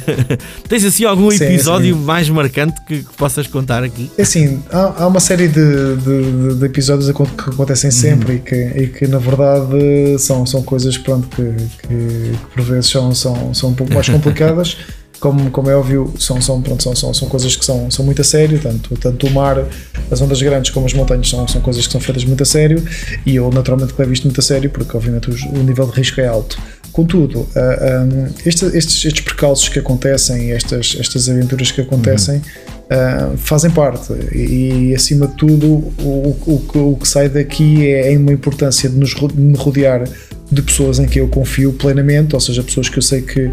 [0.69, 2.01] tens assim algum episódio sim.
[2.03, 4.11] mais marcante que, que, possas contar aqui?
[4.17, 8.39] É assim, há, há uma série de, de, de, episódios que acontecem sempre uhum.
[8.39, 12.91] e, que, e que na verdade são, são coisas pronto, que, que, que por vezes
[12.91, 14.77] são, são, são um pouco mais complicadas
[15.21, 18.21] como, como é óbvio, são, são, pronto, são, são, são coisas que são, são muito
[18.21, 19.65] a sério, tanto, tanto o mar,
[20.11, 22.83] as ondas grandes como as montanhas são, são coisas que são feitas muito a sério
[23.25, 26.21] e eu naturalmente levo isto muito a sério porque obviamente o, o nível de risco
[26.21, 26.59] é alto.
[26.93, 31.81] Contudo, uh, ah, um, ah, este, estes, estes percalços que acontecem, estas, estas aventuras que
[31.81, 33.35] acontecem, uhum.
[33.35, 38.13] uh, fazem parte e, e, acima de tudo o, o, o, que sai daqui é,
[38.13, 40.05] é uma importância de, nos, de me rodear
[40.53, 43.51] de pessoas em que eu confio plenamente, ou seja, pessoas que eu sei que,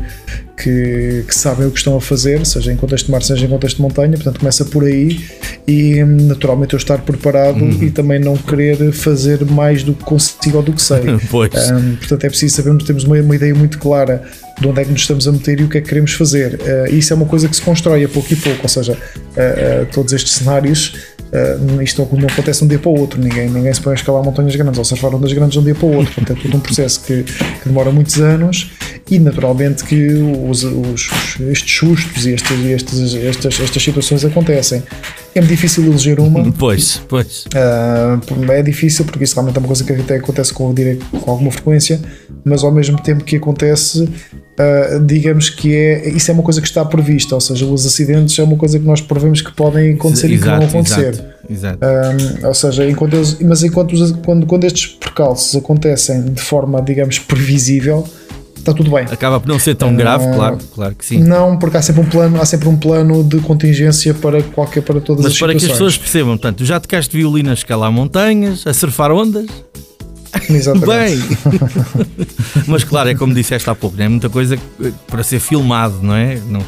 [0.62, 3.50] que, que, sabem o que estão a fazer, seja em contexto de mar, seja em
[3.50, 5.20] contexto de montanha, portanto começa por aí
[5.68, 7.84] e naturalmente eu estar preparado uhum.
[7.84, 11.02] e também não querer fazer mais do que consigo ou do que sei.
[11.30, 11.52] pois.
[11.72, 14.24] Um, portanto é preciso sabermos, temos uma, uma ideia muito clara
[14.60, 16.60] de onde é que nos estamos a meter e o que é que queremos fazer.
[16.62, 18.96] Uh, isso é uma coisa que se constrói a pouco e pouco, ou seja, uh,
[18.96, 20.94] uh, todos estes cenários
[21.32, 23.96] Uh, isto não acontece de um dia para o outro, ninguém, ninguém se põe a
[23.96, 26.42] escalar montanhas grandes ou surfar ondas grandes de um dia para o outro, portanto é
[26.42, 28.70] todo um processo que, que demora muitos anos
[29.10, 30.14] e naturalmente que
[30.48, 31.10] os, os,
[31.50, 34.84] estes sustos e estes, estes, estas, estas situações acontecem.
[35.34, 36.52] É difícil eleger uma.
[36.62, 37.46] Pois, pois.
[37.46, 41.52] Uh, é difícil porque isso realmente é uma coisa que até acontece com, com alguma
[41.52, 42.00] frequência,
[42.44, 46.68] mas ao mesmo tempo que acontece, uh, digamos que é, isso é uma coisa que
[46.68, 50.32] está prevista, ou seja, os acidentes é uma coisa que nós prevemos que podem acontecer
[50.32, 51.14] exato, e que vão acontecer.
[51.50, 51.80] Exato, exato.
[52.44, 57.20] Um, ou seja, enquanto eles, mas enquanto quando, quando estes percalços acontecem de forma, digamos,
[57.20, 58.06] previsível,
[58.62, 59.06] está tudo bem.
[59.12, 61.20] Acaba por não ser tão grave, uh, claro, claro que sim.
[61.20, 65.02] Não, porque há sempre um plano, há sempre um plano de contingência para qualquer para
[65.02, 65.60] todas Mas as para situações.
[65.60, 69.48] que as pessoas percebam, portanto, tu já tocaste violino a escalar montanhas, a surfar ondas,
[70.50, 70.88] Exatamente.
[70.88, 71.20] Bem,
[72.68, 74.58] mas claro, é como disseste há pouco, é muita coisa
[75.08, 76.40] para ser filmado, não é?
[76.48, 76.62] Não,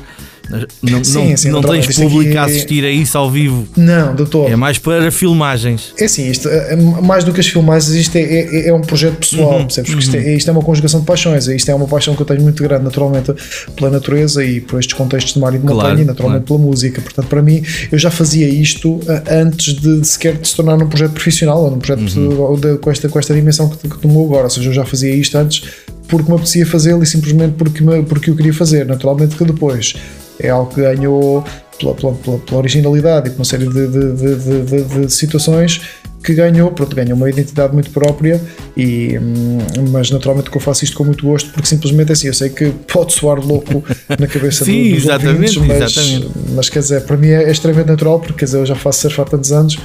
[0.50, 3.66] não, sim, não, sim, não tens público a assistir a isso ao vivo.
[3.78, 4.52] Não, doutor.
[4.52, 5.94] É mais para filmagens.
[5.98, 9.16] É assim, isto, é, mais do que as filmagens, isto é, é, é um projeto
[9.16, 9.92] pessoal, uhum, percebes?
[9.92, 10.00] Uhum.
[10.00, 10.36] Isto, é, uhum.
[10.36, 11.48] isto, é, uma conjugação de paixões.
[11.48, 13.34] Isto é uma paixão que eu tenho muito grande, naturalmente,
[13.76, 16.60] pela natureza e por estes contextos de mar e de montanha, claro, e naturalmente claro.
[16.60, 17.02] pela música.
[17.02, 20.88] Portanto, para mim, eu já fazia isto eh, antes de sequer de se tornar um
[20.88, 22.60] projeto profissional ou num projeto uhum.
[22.60, 24.44] de, com, esta, com esta dimensão que, que tomou agora.
[24.44, 25.64] Ou seja, eu já fazia isto antes
[26.08, 28.86] porque me apetecia fazê-lo e simplesmente porque, me, porque eu queria fazer.
[28.86, 29.96] Naturalmente que depois
[30.40, 31.44] é algo que ganhou
[31.78, 35.82] pela, pela, pela, originalidade e por uma série de, de, de, de, situações
[36.24, 38.42] que ganhou, pronto, ganhou uma identidade muito própria
[38.78, 39.58] e hum,
[39.92, 42.50] mas naturalmente que eu faço isto com muito gosto porque simplesmente é assim, eu sei
[42.50, 43.84] que pode soar louco
[44.18, 46.32] na cabeça Sim, dos exatamente, ouvintes, mas, exatamente.
[46.56, 49.20] mas quer dizer, para mim é extremamente natural porque quer dizer, eu já faço surf
[49.20, 49.78] há tantos anos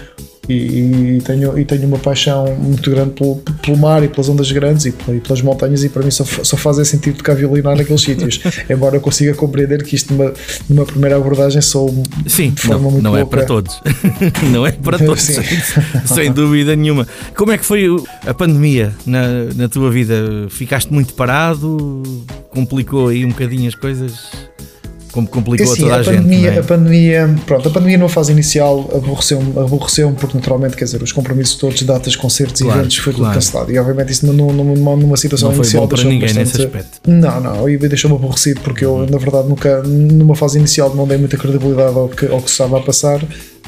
[0.48, 4.50] e, e, tenho, e tenho uma paixão muito grande pelo, pelo mar e pelas ondas
[4.50, 8.40] grandes e, pelas montanhas e para mim só, só faz sentido tocar violino naqueles sítios
[8.70, 10.32] embora eu consiga compreender que isto numa,
[10.68, 11.94] numa primeira abordagem sou
[12.26, 13.26] Sim, de forma não, muito não louca.
[13.26, 13.80] é para todos
[14.52, 15.44] não é para todos sem,
[16.06, 17.86] sem dúvida nenhuma como é que foi
[18.26, 20.46] a pandemia na, na tua vida?
[20.48, 22.02] Ficaste muito parado?
[22.50, 24.30] Complicou aí um bocadinho as coisas?
[25.12, 26.56] Como complicou é assim, toda a, a pandemia, gente.
[26.56, 26.58] É?
[26.60, 31.12] A pandemia, pronto, a pandemia numa fase inicial aborreceu-me, aborreceu porque naturalmente, quer dizer, os
[31.12, 33.32] compromissos todos, datas, concertos e eventos foi claro.
[33.32, 33.72] tudo cancelado.
[33.72, 36.62] E obviamente isso numa, numa, numa situação não foi inicial bom para ninguém bastante, nesse
[36.62, 37.00] aspecto.
[37.06, 41.18] Não, não, e deixou-me aborrecido porque eu, na verdade, nunca, numa fase inicial não dei
[41.18, 43.20] muita credibilidade ao que, ao que estava a passar.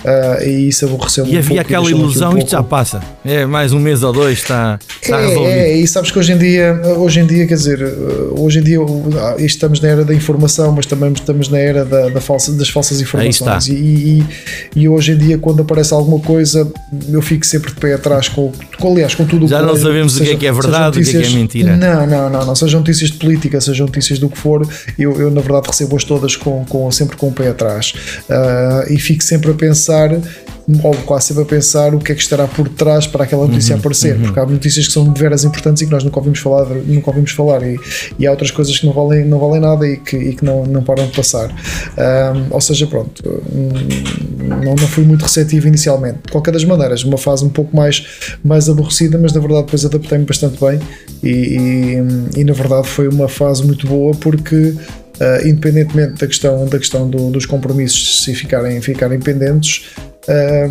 [0.04, 3.00] Uh, e isso aborreceu E havia aquela ilusão, um isto já passa.
[3.24, 5.52] É mais um mês ou dois, está, está é, resolvido.
[5.52, 7.82] É, e sabes que hoje em dia, hoje em dia, quer dizer,
[8.38, 12.08] hoje em dia ah, estamos na era da informação, mas também estamos na era da,
[12.08, 13.68] da falsa, das falsas informações.
[13.68, 14.26] E, e,
[14.74, 16.70] e, hoje em dia, quando aparece alguma coisa,
[17.10, 19.50] eu fico sempre de pé atrás com, com aliás, com tudo o que.
[19.50, 21.30] Já não sabemos seja, o que é que é verdade, o que é que é
[21.30, 21.76] mentira.
[21.76, 22.54] Não, não, não, não.
[22.54, 24.66] Sejam notícias de política, sejam notícias do que for,
[24.98, 27.92] eu, eu na verdade recebo-as todas com, com, sempre com o pé atrás.
[28.30, 29.89] Uh, e fico sempre a pensar
[30.84, 33.74] olho quase sempre a pensar o que é que estará por trás para aquela notícia
[33.74, 36.38] Uhum, aparecer, porque há notícias que são de veras importantes e que nós nunca ouvimos
[36.38, 37.78] falar, nunca ouvimos falar e,
[38.18, 40.64] e há outras coisas que não valem, não valem nada e que, e que não,
[40.64, 41.48] não param de passar.
[41.96, 43.22] Ahm, ou seja, pronto,
[43.52, 43.70] hum,
[44.64, 46.18] não, não fui muito receptivo inicialmente.
[46.26, 48.06] De qualquer das maneiras, uma fase um pouco mais,
[48.44, 50.78] mais aborrecida, mas na verdade depois adaptei-me bastante bem
[51.22, 54.74] e, e, e, na verdade foi uma fase muito boa porque
[55.20, 59.84] Uh, independentemente da questão, da questão do, dos compromissos se ficarem, ficarem pendentes,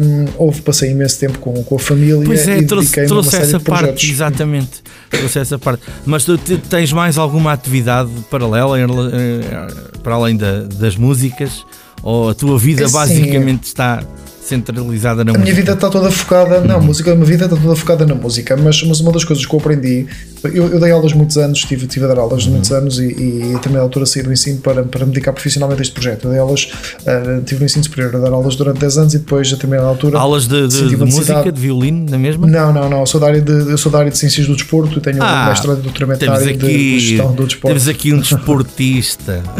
[0.01, 3.59] um, houve, passei imenso tempo com, com a família Pois é, e trouxe, trouxe essa
[3.59, 4.81] parte, exatamente.
[5.11, 5.83] Trouxe essa parte.
[6.03, 9.67] Mas tu te- tens mais alguma atividade paralela eh,
[10.01, 11.63] para além da- das músicas?
[12.01, 12.93] Ou a tua vida É sim.
[12.93, 14.03] basicamente está
[14.49, 15.43] centralizada na A música?
[15.43, 18.15] minha vida está toda focada, não, a música, a minha vida está toda focada na
[18.15, 20.07] música, mas, mas uma das coisas que eu aprendi,
[20.43, 22.51] eu, eu dei aulas muitos anos, tive, tive a dar aulas Uhum.
[22.53, 25.81] muitos anos e, e a também altura saí do ensino para, para me dedicar profissionalmente
[25.81, 26.25] a este projeto.
[26.25, 26.69] Eu dei aulas,
[27.05, 29.87] ah, tive no ensino superior a dar aulas durante 10 anos e depois a determinada
[29.87, 30.17] altura.
[30.19, 32.47] Aulas de, de- de música, de violino, na mesma?
[32.47, 34.55] Não, não, não, eu sou da área de, eu sou da área de ciências do
[34.55, 37.67] desporto e tenho Ah, um mestrado na área de, gestão do desporto.
[37.67, 39.43] temos aqui um desportista.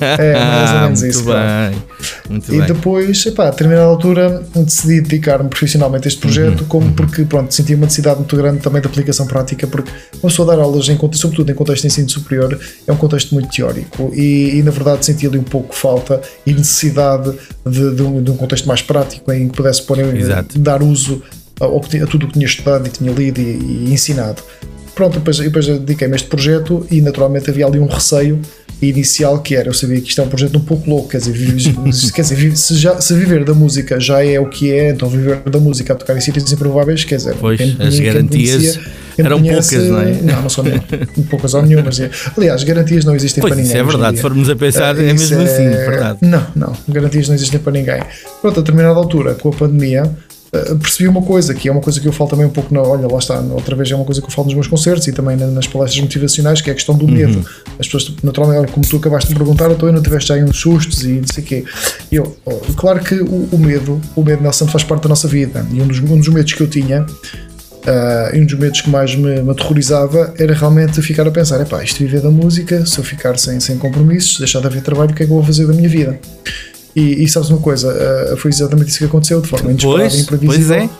[0.00, 1.82] É, mais ou Ah, menos muito isso, bem.
[2.30, 2.66] Muito E bem.
[2.66, 4.13] depois, epá, a determinada altura,
[4.54, 8.60] decidi dedicar-me profissionalmente a este projeto, Uhum, como porque pronto, senti uma necessidade muito grande
[8.60, 9.90] também de aplicação prática, porque
[10.22, 13.48] uma pessoa dar aulas, em, sobretudo em contexto de ensino superior, é um contexto muito
[13.54, 17.32] teórico e, e, na verdade senti ali um pouco falta e necessidade
[17.66, 20.58] de, de um, de um contexto mais prático em que pudesse pôr, Exato.
[20.58, 21.22] dar uso
[21.88, 24.42] ti- a tudo o que tinha estudado e tinha lido e, e ensinado.
[24.94, 28.40] Pronto, depois, depois dediquei-me a este projeto e naturalmente havia ali um receio
[28.88, 31.32] inicial que era, eu sabia que isto é um projeto um pouco louco, quer dizer,
[31.32, 31.72] vive-
[32.14, 35.38] quer dizer se, já, se viver da música já é o que é, então viver
[35.48, 38.82] da música a tocar em sítios improváveis, quer dizer, Pois, quem as quem garantias conhecia-
[39.18, 40.12] eram conhece- poucas, não é?
[40.22, 40.82] Não, não são nenhuma,
[41.30, 42.00] poucas ou nenhumas.
[42.00, 42.10] é.
[42.36, 43.80] Aliás, garantias não existem Pois, para isso ninguém.
[43.80, 44.16] é hoje em verdade.
[44.16, 46.18] Se formos a pensar, é Isso mesmo assim, é- verdade.
[46.22, 48.02] Não, não, garantias não existem para ninguém.
[48.40, 50.02] Pronto, a determinada altura, com a pandemia,
[50.80, 53.06] percebi uma coisa, que é uma coisa que eu falo também um pouco, na, olha,
[53.06, 55.36] lá está, outra vez é uma coisa que eu falo nos meus concertos e também
[55.36, 57.38] na- nas palestras motivacionais, que é a questão do medo.
[57.38, 57.44] Uhum.
[57.78, 61.12] As pessoas, naturalmente, como tu acabaste de perguntar, então não tiveste aí uns sustos e
[61.12, 61.64] não sei o quê.
[62.10, 65.66] Eu, oh, claro que o, o medo, o medo, Nelson, faz parte da nossa vida.
[65.72, 67.04] E um dos, um dos medos que eu tinha
[67.86, 71.60] ah, e um dos medos que mais me, me aterrorizava era realmente ficar a pensar:
[71.60, 75.10] epá, isto viver da música, se eu ficar sem, sem compromissos, deixar de haver trabalho,
[75.10, 76.18] o que é que eu vou fazer da minha vida?
[76.96, 77.90] E, e sabes uma coisa,
[78.32, 80.76] ah, foi exatamente isso que aconteceu, de forma inesperada e Pois, imprevisível.
[80.76, 80.90] pois é.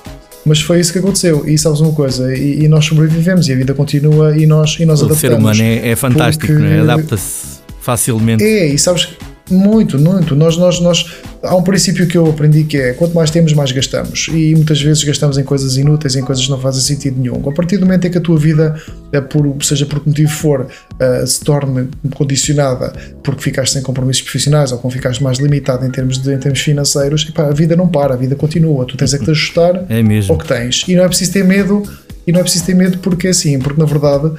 [0.47, 1.49] Mas foi isso que aconteceu.
[1.49, 4.85] E sabes uma coisa, e, e nós sobrevivemos e a vida continua e nós, e
[4.85, 5.21] nós O adaptamos.
[5.21, 6.81] ser humano é, é fantástico, porque- não é?
[6.81, 8.43] adapta-se facilmente.
[8.45, 9.09] É, e sabes,
[9.51, 10.35] muito, muito.
[10.35, 11.07] Nós, nós, nós,
[11.45, 14.29] há um princípio que eu aprendi que é quanto mais temos, mais gastamos.
[14.33, 17.49] E muitas vezes gastamos em coisas inúteis, em coisas que não fazem sentido nenhum.
[17.49, 18.75] A partir do momento em que a tua vida,
[19.13, 20.67] eh, por, seja por que motivo for,
[20.99, 22.93] eh, se torne condicionada
[23.23, 26.61] porque ficaste sem compromissos profissionais ou quando ficaste mais limitado em termos, de, em termos
[26.61, 28.87] financeiros, epá, a vida não para, a vida continua.
[28.87, 30.85] Tu tens é que te ajustar É ao que tens.
[30.89, 31.83] E não é preciso ter medo,
[32.27, 34.33] e não é preciso ter medo porque é assim, porque na verdade,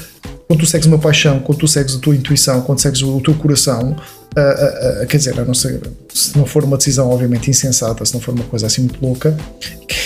[0.48, 3.34] quando tu segues uma paixão, quando tu segues a tua intuição, quando segues o teu
[3.36, 3.96] coração,
[4.36, 5.80] ah, quer dizer, a não ser,
[6.14, 9.36] se não for uma decisão obviamente insensata, se não for uma coisa assim muito louca,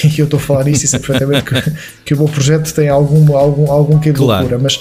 [0.04, 1.72] e eu estou a falar isto e sei perfeitamente que,
[2.06, 4.42] que o meu projeto tem algum, algum, algum quê de Claro.
[4.42, 4.80] loucura, mas,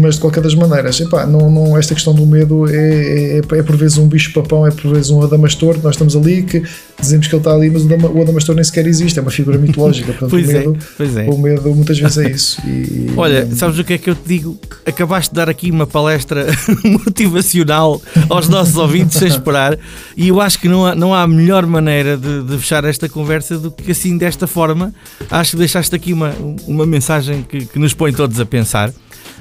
[0.00, 3.62] mas de qualquer das maneiras, epá, não, não, esta questão do medo é, é, é
[3.62, 6.62] por vezes um bicho-papão, é por vezes um adamastor, nós estamos ali, que
[7.00, 9.30] dizemos que ele está ali, mas o Dama- o adamastor nem sequer existe, é uma
[9.30, 11.24] figura mitológica, portanto Pois o é, medo, pois é.
[11.28, 12.60] o medo muitas vezes é isso.
[12.66, 14.58] E- Olha, sabes o que é que eu te digo?
[14.84, 16.46] Acabaste de dar aqui uma palestra
[17.06, 19.78] motivacional aos nossos ouvintes sem esperar.
[20.16, 23.58] E eu acho que não há, não há melhor maneira de, de fechar esta conversa
[23.58, 24.94] do que assim desta forma.
[25.30, 26.34] Acho que deixaste aqui uma,
[26.66, 28.92] uma mensagem que, que nos põe todos a pensar.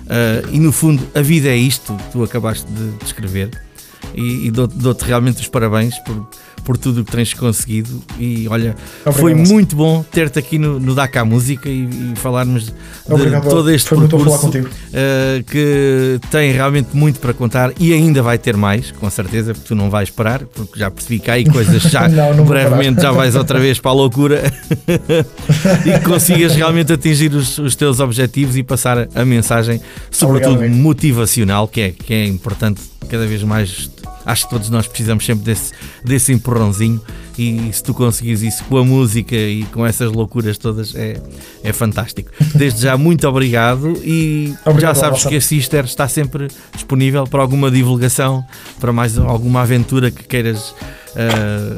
[0.10, 3.50] Ah, e no fundo a vida é isto que tu acabaste de descrever.
[4.14, 6.28] E, e dou-te dou-te realmente os parabéns por,
[6.64, 10.80] por tudo o que tens conseguido e olha, Obrigado, foi muito bom ter-te aqui no,
[10.80, 12.74] no Daca Música e, e falarmos de
[13.06, 18.38] Obrigado, todo este foi percurso uh, que tem realmente muito para contar e ainda vai
[18.38, 21.46] ter mais, com certeza, porque tu não vais parar, porque já percebi que há aí
[21.46, 24.42] coisas já Não, não brevemente já vais outra vez para a loucura
[25.86, 30.78] e que consigas realmente atingir os, os teus objetivos e passar a mensagem, sobretudo Obrigado,
[30.78, 33.90] motivacional, que é, que é importante cada vez mais.
[34.32, 35.74] Acho que todos nós precisamos sempre desse,
[36.06, 37.02] desse empurrãozinho
[37.38, 41.22] e se tu conseguires isso com a música e com essas loucuras todas é,
[41.64, 42.32] é fantástico.
[42.56, 45.30] Desde já, muito obrigado e já Obrigado, sabes Nelson.
[45.30, 48.44] que a Sister está sempre disponível para alguma divulgação,
[48.80, 50.74] para mais alguma aventura que queiras
[51.16, 51.78] ah,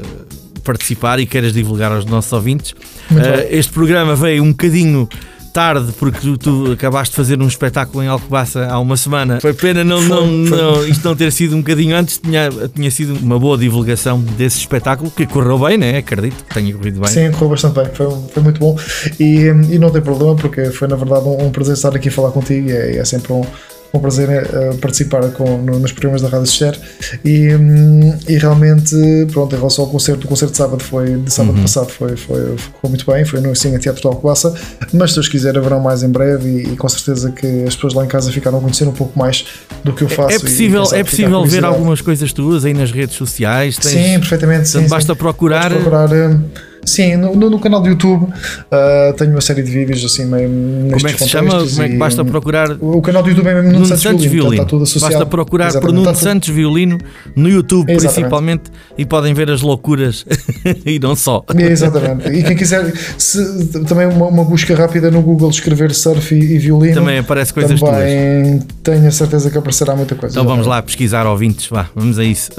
[0.64, 2.76] participar e queiras divulgar aos nossos ouvintes.
[3.10, 3.24] Bem.
[3.50, 5.10] este programa veio um bocadinho
[5.54, 9.40] tarde porque tu, tu acabaste de fazer um espetáculo em Alcobaça há uma semana.
[9.40, 13.16] Foi pena não, não, não, isto não ter sido um bocadinho antes, tinha, tinha sido
[13.20, 15.98] uma boa divulgação desse espetáculo que correu bem, né?
[15.98, 17.10] Acredito que tenha corrido bem.
[17.10, 18.76] Sim, correu bastante bem, foi, foi muito bom
[19.20, 22.12] e, e não tem problema porque foi na verdade um, um prazer estar aqui a
[22.12, 23.46] falar contigo e é, é sempre um
[23.94, 26.76] um prazer uh, participar com, no, nos programas da Rádio Xer
[27.24, 28.96] e, um, e realmente,
[29.32, 31.62] pronto, em relação ao concerto, o concerto de sábado foi de sábado uhum.
[31.62, 34.52] passado foi, foi, ficou muito bem, foi no Cine Teatro de Alcobaça,
[34.92, 37.94] mas se Deus quiser haverão mais em breve e, e, com certeza que as pessoas
[37.94, 39.46] lá em casa ficaram a conhecer um pouco mais
[39.84, 40.36] do que eu faço.
[40.36, 43.78] É possível, é possível ver algumas coisas tuas aí nas redes sociais?
[43.78, 44.70] Tens, sim, perfeitamente.
[44.70, 45.20] Sim, basta sim.
[45.20, 45.70] procurar.
[45.70, 46.42] procurar uh,
[46.86, 50.50] Sim, no, no, canal do YouTube uh, tenho uma série de vídeos assim meio
[50.92, 51.66] Como é que se chama?
[51.66, 52.72] Como é que basta procurar?
[52.82, 54.54] O, canal do YouTube é mesmo Nuno, Santos, Santos Violino.
[54.54, 55.14] Está, tudo associado.
[55.14, 55.88] Basta procurar Exatamente.
[55.88, 56.50] por Nuno está Santos.
[56.50, 56.98] Violino
[57.36, 58.14] no YouTube Exatamente.
[58.14, 58.64] principalmente
[58.98, 60.26] e podem ver as loucuras
[60.86, 61.44] e não só.
[61.58, 62.30] Exatamente.
[62.30, 66.60] E quem quiser, se, também uma, uma, busca rápida no Google escrever surf e, e
[66.60, 66.96] violino.
[66.96, 68.74] Também aparece coisas também tuas.
[68.84, 70.34] Tenho a certeza que aparecerá muita coisa.
[70.34, 72.52] Então vamos lá pesquisar ouvintes, vá, vamos a isso.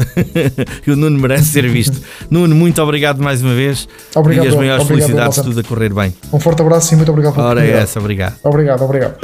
[0.87, 2.01] o Nuno merece ser visto.
[2.31, 3.87] Nuno, muito obrigado mais uma vez.
[4.15, 4.45] Obrigado.
[4.45, 6.15] E as maiores obrigado, felicidades, tudo a correr bem.
[6.33, 8.35] Um forte abraço e muito obrigado pela Ora é essa, obrigado.
[8.43, 9.17] Obrigado, obrigado.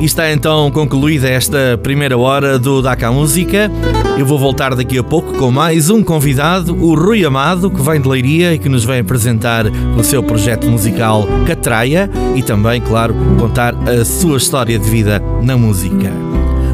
[0.00, 3.68] E está então concluída esta primeira hora do Daca Música.
[4.16, 8.00] Eu vou voltar daqui a pouco com mais um convidado, o Rui Amado, que vem
[8.00, 13.14] de Leiria e que nos vem apresentar o seu projeto musical Catraia e também, claro,
[13.36, 16.12] contar a sua história de vida na música.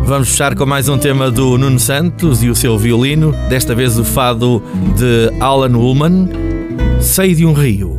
[0.05, 3.99] Vamos fechar com mais um tema do Nuno Santos e o seu violino, desta vez
[3.99, 4.63] o fado
[4.97, 6.29] de Alan Ullman,
[7.01, 7.99] Sei de um Rio.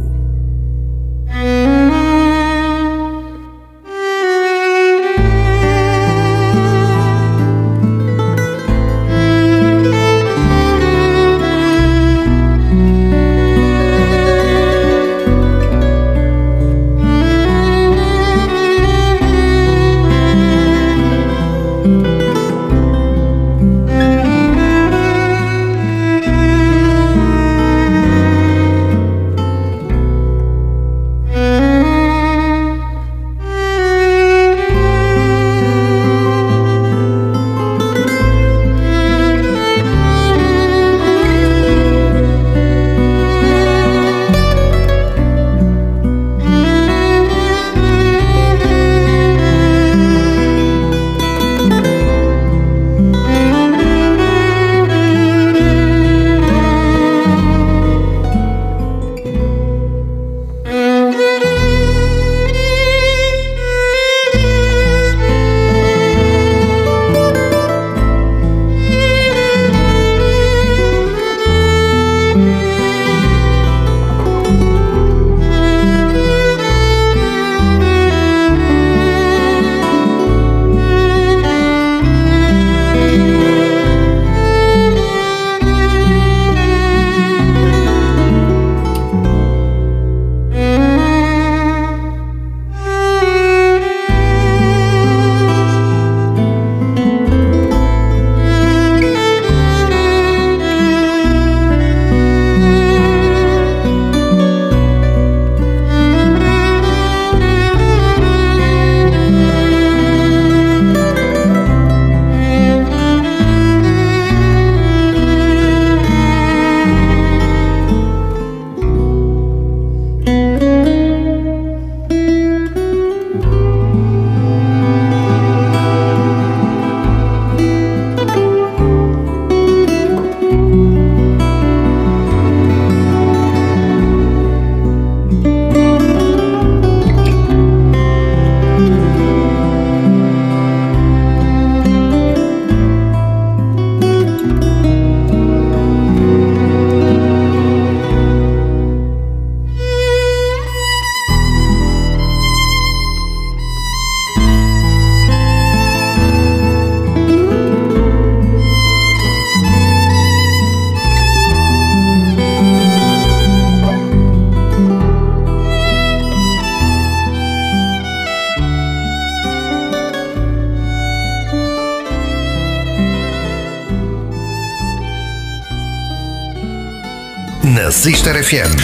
[178.03, 178.75] Sister FM.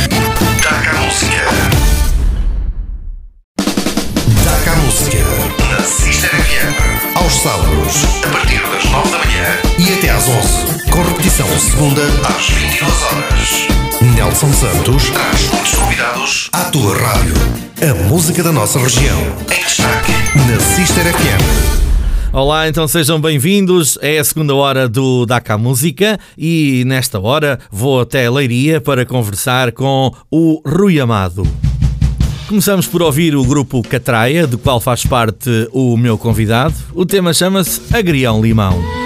[0.64, 1.44] Daca Música.
[4.46, 5.18] Daca Música.
[5.70, 7.18] Na Sister FM.
[7.18, 10.90] Aos sábados, a partir das 9 da manhã e até às 11.
[10.90, 13.68] com repetição segunda às 22 horas.
[14.16, 17.34] Nelson Santos traz muitos convidados à tua rádio.
[17.82, 19.20] A música da nossa região.
[19.52, 20.14] Em destaque
[20.48, 21.79] na Sister FM.
[22.32, 23.98] Olá, então sejam bem-vindos.
[24.04, 29.72] É a segunda hora do DACA Música e nesta hora vou até Leiria para conversar
[29.72, 31.42] com o Rui Amado.
[32.48, 36.76] Começamos por ouvir o grupo Catraia, do qual faz parte o meu convidado.
[36.94, 38.99] O tema chama-se Agrião Limão.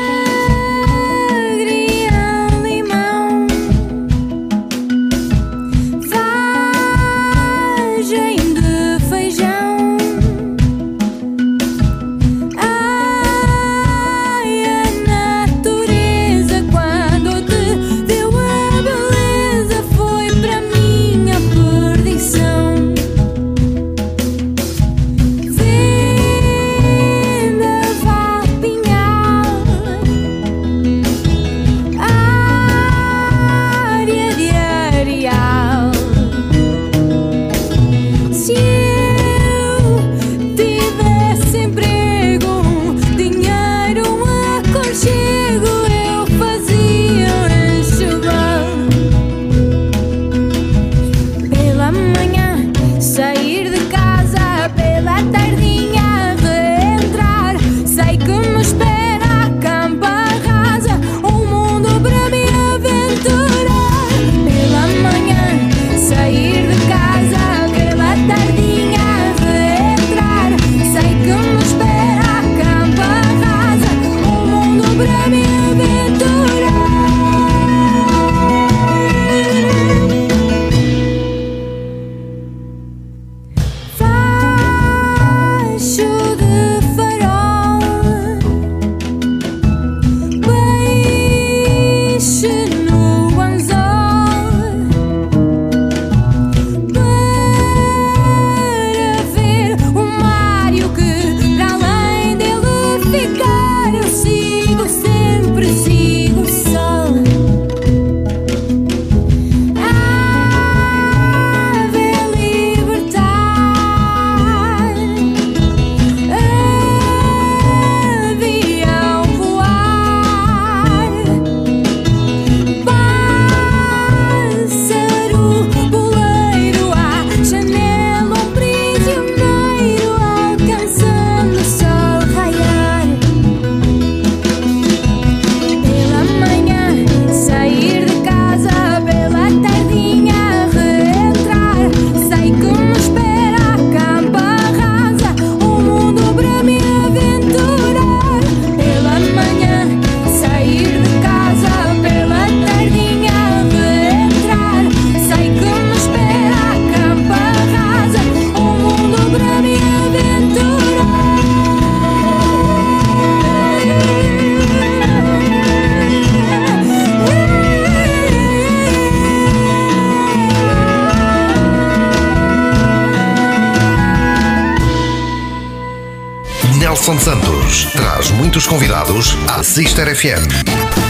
[179.94, 180.48] À Sister FM.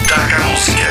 [0.08, 0.82] Taca a música.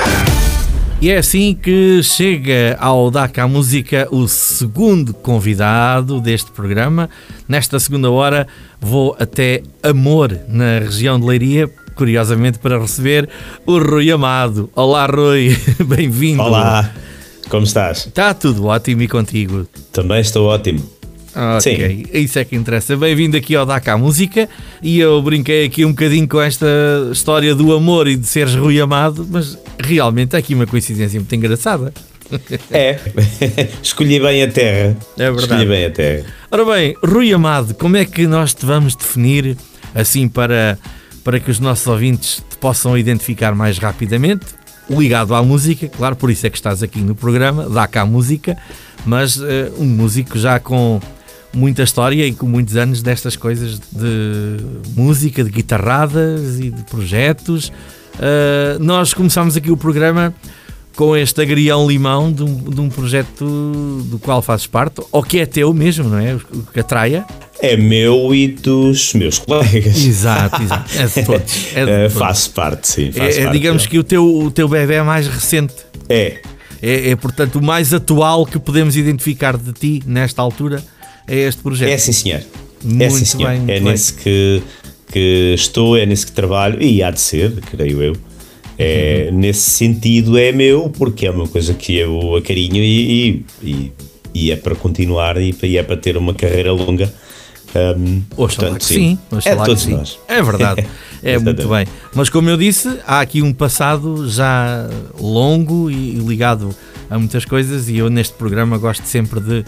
[1.00, 7.10] E é assim que chega ao DACA Música o segundo convidado deste programa.
[7.46, 8.46] Nesta segunda hora
[8.80, 13.28] vou até Amor, na região de Leiria, curiosamente para receber
[13.66, 14.70] o Rui Amado.
[14.74, 16.42] Olá Rui, bem-vindo.
[16.42, 16.90] Olá,
[17.50, 18.06] como estás?
[18.06, 19.66] Está tudo ótimo e contigo?
[19.92, 21.01] Também estou ótimo.
[21.34, 22.94] Ok, isso é que interessa.
[22.94, 24.46] Bem-vindo aqui ao DACA Música
[24.82, 26.66] e eu brinquei aqui um bocadinho com esta
[27.10, 31.34] história do amor e de seres Rui Amado, mas realmente é aqui uma coincidência muito
[31.34, 31.92] engraçada.
[32.70, 32.98] É,
[33.82, 34.96] escolhi bem a terra.
[35.18, 35.42] É verdade.
[35.42, 36.24] Escolhi bem a terra.
[36.50, 39.54] Ora bem, Rui Amado, como é que nós te vamos definir
[39.94, 40.78] assim para,
[41.22, 44.46] para que os nossos ouvintes te possam identificar mais rapidamente?
[44.88, 48.56] Ligado à música, claro, por isso é que estás aqui no programa, dá cá música,
[49.04, 51.00] mas eh, um músico já com
[51.54, 54.56] muita história e com muitos anos destas coisas de
[54.96, 57.68] música, de guitarradas e de projetos.
[58.14, 60.34] Uh, nós começámos aqui o programa
[60.94, 63.44] com este agrião limão de um, de um projeto
[64.06, 66.34] do qual fazes parte, ou que é teu mesmo, não é?
[66.34, 67.24] O Catraia.
[67.60, 69.96] É meu e dos meus colegas.
[70.04, 70.90] Exato, exato.
[70.98, 71.66] É de todos.
[71.74, 72.18] É de Eh, todos.
[72.18, 73.10] faço parte, sim.
[73.12, 73.90] Faço É, é, parte digamos dele.
[73.90, 75.74] que o teu, o teu bebê é mais recente.
[76.08, 76.40] É,
[76.82, 80.82] É, é, portanto, o mais atual que podemos identificar de ti nesta altura
[81.26, 81.90] é este projeto.
[81.90, 82.40] é sim, senhor.
[82.40, 82.44] é
[82.84, 83.50] Muito sim, senhor.
[83.50, 83.80] bem, é bem.
[83.80, 84.62] nesse que,
[85.10, 88.16] que estou, é nesse que trabalho e há de ser, creio eu.
[88.78, 93.92] É, Nesse sentido é meu, porque é uma coisa que eu acarinho e, e, e,
[94.34, 97.12] e é para continuar e, e é para ter uma carreira longa.
[97.74, 99.92] Um, Oxalá que sim, é todos sim.
[99.92, 100.18] nós.
[100.28, 100.86] É verdade,
[101.22, 101.86] é muito bem.
[102.14, 106.74] Mas como eu disse, há aqui um passado já longo e ligado
[107.08, 109.64] a muitas coisas e eu neste programa gosto sempre de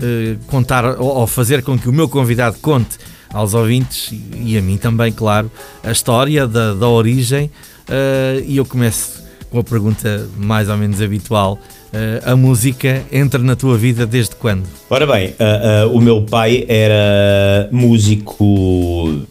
[0.00, 2.98] eh, contar ou, fazer com que o meu convidado conte
[3.32, 5.50] aos ouvintes e, a mim também, claro,
[5.82, 7.50] a história da, da origem
[7.88, 11.58] eh, e eu começo com a pergunta mais ou menos habitual.
[11.92, 14.66] eh, a música entra na tua vida desde quando?
[14.90, 15.34] Ora bem,
[15.92, 19.26] o meu pai era músico,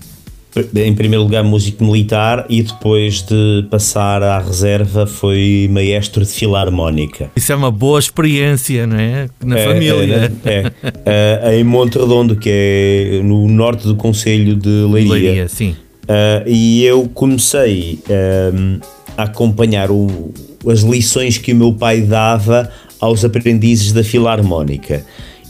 [0.76, 7.30] em primeiro lugar, músico militar e depois de passar à reserva foi maestro de filarmónica.
[7.36, 9.28] Isso é uma boa experiência, não é?
[9.44, 10.32] Na É, família.
[10.46, 10.72] É,
[11.06, 11.42] é.
[11.44, 15.12] Ah, em Monte Redondo, que é no norte do Conselho de Leiria.
[15.14, 15.76] Leiria, sim.
[16.08, 18.80] Ah, e eu comecei ahm,
[19.18, 20.34] a acompanhar o-
[20.68, 25.04] as lições que o meu pai dava aos aprendizes da filarmónica.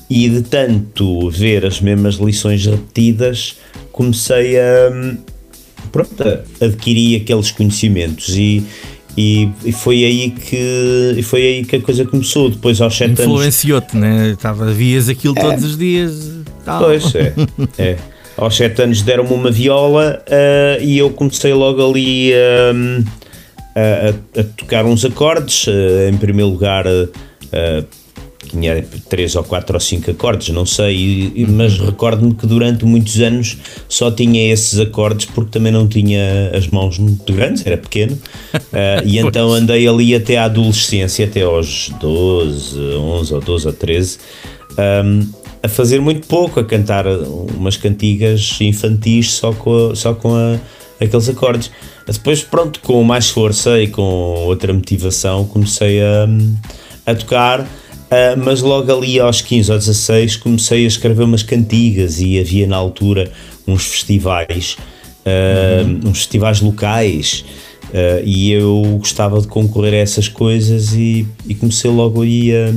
[0.09, 3.55] E de tanto ver as mesmas lições repetidas,
[3.95, 5.15] comecei a,
[5.89, 8.61] pronto, a adquirir aqueles conhecimentos e,
[9.17, 12.49] e, e foi aí que foi aí que a coisa começou.
[12.49, 14.35] Depois aos sete anos Influenciou-te, né?
[14.41, 16.29] Tava, vias aquilo todos os dias.
[16.65, 16.83] Tal.
[16.83, 17.33] Pois, é.
[17.77, 17.97] é.
[18.35, 22.33] Aos sete anos deram-me uma viola ah, e eu comecei logo ali
[22.75, 23.01] hum,
[23.73, 25.67] a, a- a tocar uns acordes.
[25.69, 27.83] ah, em primeiro lugar, ah,
[28.55, 33.57] tinha três ou quatro ou cinco acordes, não sei, mas recordo-me que durante muitos anos
[33.89, 38.17] só tinha esses acordes porque também não tinha as mãos muito grandes, era pequeno.
[38.73, 43.73] Ah, e então andei ali até à adolescência, até aos 12, 11 ou 12 ou
[43.73, 44.17] 13.
[45.03, 45.29] hum,
[45.63, 50.59] a fazer muito pouco, a cantar umas cantigas infantis só com, a- só com a-
[51.01, 51.71] aqueles acordes.
[52.05, 54.01] Depois, pronto, com mais força e com
[54.45, 56.27] outra motivação, comecei a,
[57.07, 57.67] a tocar,
[58.11, 62.67] ah, mas logo ali aos 15 ou 16 comecei a escrever umas cantigas e havia
[62.67, 63.31] na altura
[63.67, 64.77] uns festivais,
[65.25, 67.43] ah, uns festivais locais.
[67.93, 72.71] ah, e eu gostava de concorrer a essas coisas e, e comecei logo aí a,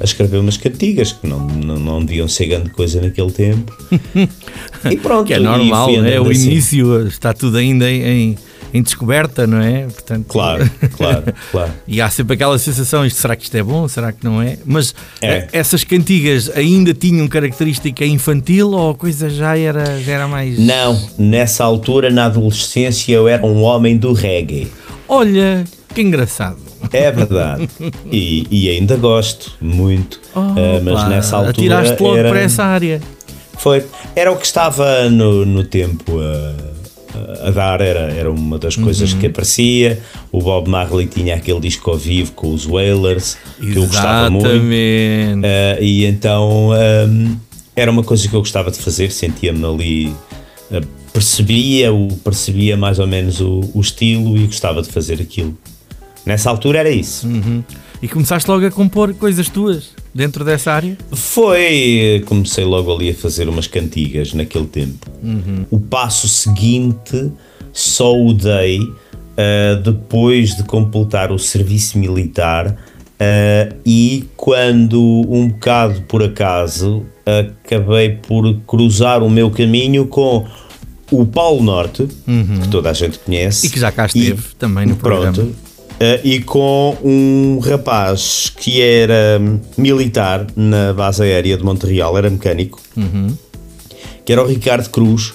[0.00, 3.76] a escrever umas cantigas que não, não, não deviam ser grande coisa naquele tempo.
[4.90, 6.50] e pronto, Que é normal, é o assim.
[6.50, 8.36] início, está tudo ainda em,
[8.72, 9.82] em, descoberta, não é?
[9.84, 11.72] Portanto, Claro, claro, claro.
[11.86, 14.58] E há sempre aquela sensação, isto, será que isto é bom, será que não é?
[14.64, 15.28] Mas É.
[15.38, 20.58] eh, essas cantigas ainda tinham característica infantil ou a coisa já era, já era mais...
[20.58, 24.70] Não, nessa altura, na adolescência, eu era um homem do reggae.
[25.08, 25.64] Olha,
[25.94, 26.58] que engraçado.
[26.92, 27.68] É verdade.
[28.10, 30.20] E, e ainda gosto muito.
[30.34, 31.50] Ah, mas Opa, nessa altura.
[31.50, 33.00] Atiraste logo era, para essa área.
[33.58, 33.84] Foi.
[34.16, 36.54] Era o que estava no, no tempo a,
[37.42, 39.18] a dar, era, era uma das coisas Uhum.
[39.18, 40.00] que aparecia.
[40.30, 44.46] O Bob Marley tinha aquele disco ao vivo com os Wailers, que eu gostava muito.
[44.48, 47.36] Uh, e então um,
[47.74, 50.06] era uma coisa que eu gostava de fazer, sentia-me ali,
[50.70, 55.56] uh, percebia, o, percebia mais ou menos o, o estilo e gostava de fazer aquilo.
[56.24, 57.26] Nessa altura era isso.
[57.26, 57.62] Uhum.
[58.02, 60.96] E começaste logo a compor coisas tuas dentro dessa área?
[61.12, 65.06] Foi, comecei logo ali a fazer umas cantigas naquele tempo.
[65.70, 67.30] O passo seguinte
[67.72, 76.00] só o dei uh, depois de completar o serviço militar uh, e quando um bocado
[76.02, 77.04] por acaso
[77.64, 80.46] acabei por cruzar o meu caminho com
[81.12, 83.66] o Paulo Norte, que toda a gente conhece.
[83.66, 85.32] E que já cá esteve também no programa.
[85.32, 85.50] Pronto.
[85.50, 85.69] Uh,
[86.24, 89.40] e com um rapaz que era
[89.76, 92.80] militar na base aérea de Montreal, era mecânico,
[94.24, 95.34] que era o Ricardo Cruz,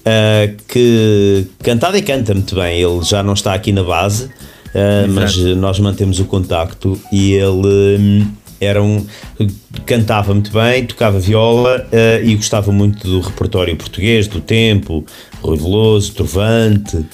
[0.00, 2.80] uh, que cantava e canta muito bem.
[2.80, 7.98] Ele já não está aqui na base, uh, mas nós mantemos o contacto e ele
[7.98, 9.06] hum, era um,
[9.86, 15.04] cantava muito bem, tocava viola uh, e gostava muito do repertório português, do tempo,
[15.42, 17.04] Rui Veloso, Trovante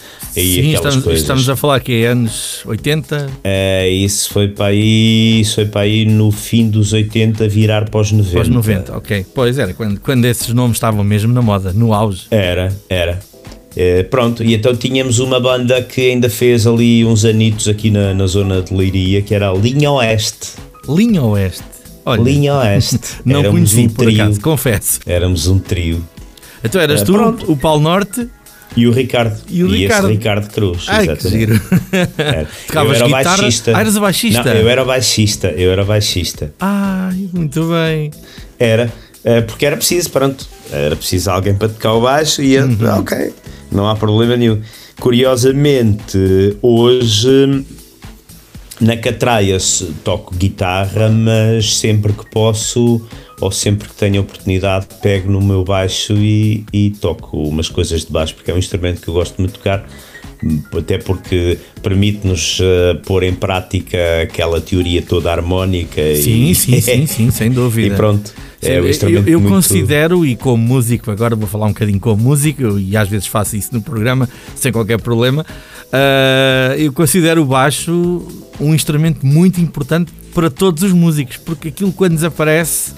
[0.42, 3.26] Sim, estamos, estamos a falar que é anos 80.
[3.44, 8.00] É, isso foi para aí, isso foi para aí no fim dos 80 virar para
[8.00, 8.36] os 90.
[8.36, 9.26] Pós 90, ok.
[9.34, 12.22] Pois era, quando, quando esses nomes estavam mesmo na moda, no auge.
[12.30, 13.18] Era, era.
[13.76, 18.14] É, pronto, e então tínhamos uma banda que ainda fez ali uns anitos aqui na,
[18.14, 20.52] na zona de Leiria, que era a Linha Oeste.
[20.88, 21.62] Linha Oeste.
[22.04, 22.98] Olha, Linha Oeste.
[23.24, 24.22] não Éramos conheci um por trio.
[24.22, 25.00] acaso, confesso.
[25.04, 26.02] Éramos um trio.
[26.64, 27.52] Então eras É, tu, pronto.
[27.52, 28.28] o Paulo Norte.
[28.76, 29.40] E o Ricardo.
[29.48, 30.08] E o esse Ricardo.
[30.08, 30.84] Ricardo Cruz.
[30.88, 31.38] Ai, que exatamente.
[31.38, 31.60] giro.
[32.18, 32.48] Era.
[32.74, 33.36] Eu era guitarra?
[33.36, 33.72] baixista.
[33.76, 34.44] Ah, eras o baixista?
[34.44, 35.48] Não, eu era baixista.
[35.48, 36.52] Eu era baixista.
[36.60, 38.10] Ai, muito bem.
[38.58, 38.92] Era,
[39.24, 42.98] eh, porque era preciso, pronto, era preciso alguém para tocar o baixo e eu, Uhum.
[43.00, 43.32] ok,
[43.72, 44.60] não há problema nenhum.
[45.00, 47.64] curiosamente, hoje
[48.80, 49.58] na Catraia
[50.04, 53.00] toco guitarra, mas sempre que posso
[53.40, 58.12] ou sempre que tenho oportunidade pego no meu baixo e, e toco umas coisas de
[58.12, 59.86] baixo, porque é um instrumento que eu gosto de tocar,
[60.76, 66.00] até porque permite-nos eh, pôr em prática aquela teoria toda harmónica.
[66.16, 67.94] Sim, e, sim, sim, sim, sem dúvida.
[67.94, 68.32] E pronto.
[68.62, 72.00] É um eu, instrumento eu muito- considero, e como músico, agora vou falar um bocadinho
[72.00, 75.44] como músico, e às vezes faço isso no programa sem qualquer problema.
[75.92, 78.26] ah, eu considero o baixo
[78.58, 82.94] um instrumento muito importante para todos os músicos, porque aquilo quando desaparece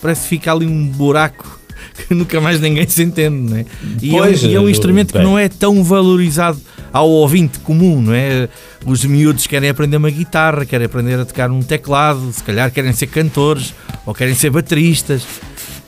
[0.00, 1.58] parece que fica ali um buraco
[2.08, 3.64] que nunca mais ninguém se entende, não é?
[4.02, 5.26] E, Pois, é, um, é um eh, instrumento que bem.
[5.26, 6.60] não é tão valorizado
[6.92, 8.48] ao ouvinte comum, não é?
[8.84, 12.92] Os miúdos querem aprender uma guitarra, querem aprender a tocar um teclado, se calhar querem
[12.92, 13.72] ser cantores
[14.04, 15.22] ou querem ser bateristas.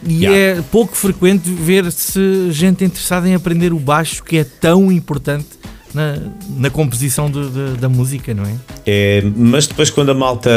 [0.05, 0.59] E Yeah.
[0.59, 5.47] é pouco frequente ver-se gente interessada em aprender o baixo, que é tão importante
[5.95, 6.17] na,
[6.57, 8.55] na composição da- da música, não é?
[8.85, 10.51] É, mas depois quando a malta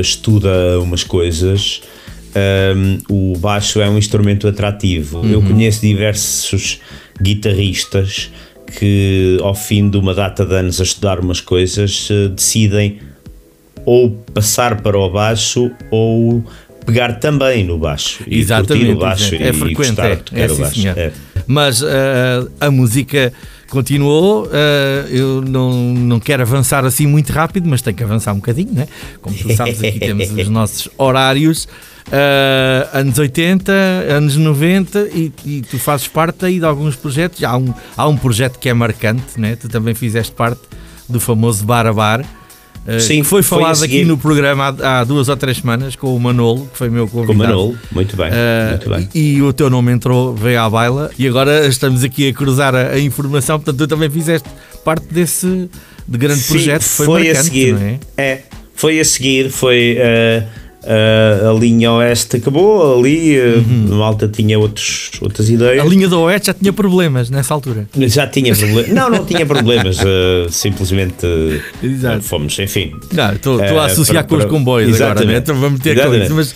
[0.00, 1.82] estuda umas coisas,
[2.76, 5.22] hum, o baixo é um instrumento atrativo.
[5.26, 5.48] Eu Uhum.
[5.48, 6.80] conheço diversos
[7.20, 8.30] guitarristas
[8.78, 13.00] que ao fim de uma data de anos a estudar umas coisas eh, decidem
[13.84, 16.42] ou passar para o baixo ou
[16.86, 20.46] pegar também no baixo e curtir o baixo é e frequente, gostar é, de é,
[20.46, 20.88] o sim.
[20.88, 21.12] É.
[21.46, 23.32] Mas ah, a música
[23.68, 24.48] continuou.
[24.52, 28.72] ah, eu não, não quero avançar assim muito rápido, mas tenho que avançar um bocadinho,
[28.72, 28.86] né?
[29.20, 31.68] Como tu sabes, aqui temos os nossos horários.
[32.10, 37.42] Ah, anos 80, anos 90 e, e tu fazes parte aí de alguns projetos.
[37.44, 39.56] Há um, há um projeto que é marcante, né?
[39.56, 40.60] tu também fizeste parte
[41.08, 42.24] do famoso Bar a Bar.
[42.86, 44.04] ah, Sim, foi foi falado aqui seguir.
[44.04, 47.24] no programa há, há duas ou três semanas com o Manolo, que foi meu Com
[47.26, 47.34] convidado.
[47.34, 49.08] o Manolo, muito bem, Uh, muito bem.
[49.14, 52.74] E, e o teu nome entrou, veio à baila e agora estamos aqui a cruzar
[52.74, 54.48] a, a informação, portanto tu também fizeste
[54.84, 55.68] parte desse
[56.08, 57.74] de grande Sim, projeto, foi, foi marcante, a seguir.
[57.74, 58.40] não é?
[58.74, 60.42] foi a seguir, foi eh,
[60.84, 63.54] eh, a linha oeste acabou, ali eh,
[63.90, 65.80] a malta tinha outros, outras ideias.
[65.82, 65.86] Uhum.
[65.86, 67.86] A linha do Oeste já tinha problemas nessa altura.
[67.96, 68.88] Já tinha problemas.
[68.92, 69.98] Não, não tinha problemas.
[70.00, 71.26] eh, simplesmente
[71.82, 72.22] Exato.
[72.22, 72.92] fomos, enfim.
[73.34, 75.32] Estou a associar para- com os para- comboios agora, Exatamente.
[75.32, 75.38] né?
[75.38, 76.54] então vamos ter com isso, mas,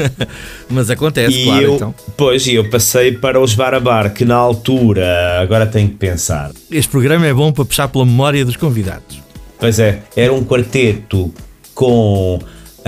[0.68, 1.62] mas acontece, E claro.
[1.62, 1.94] eu, Então.
[2.16, 5.96] pois, e eu passei para os Bar a Bar, que na altura, agora tenho que
[5.96, 6.50] pensar.
[6.70, 9.20] Este programa é bom para puxar pela memória dos convidados.
[9.58, 11.32] Pois é, era um quarteto
[11.74, 12.38] com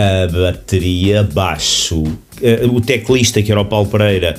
[0.01, 2.05] a bateria, baixo,
[2.43, 4.35] eh, o teclista que era o Paulo Pereira,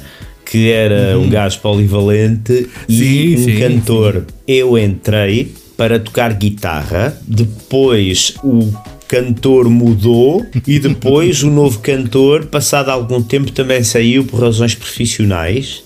[0.45, 2.99] que era um gajo polivalente e Uhum.
[2.99, 4.25] Sim, um sim, cantor.
[4.47, 8.71] Eu entrei para tocar guitarra, depois o
[9.07, 15.83] cantor mudou e depois o novo cantor, passado algum tempo, também saiu por razões profissionais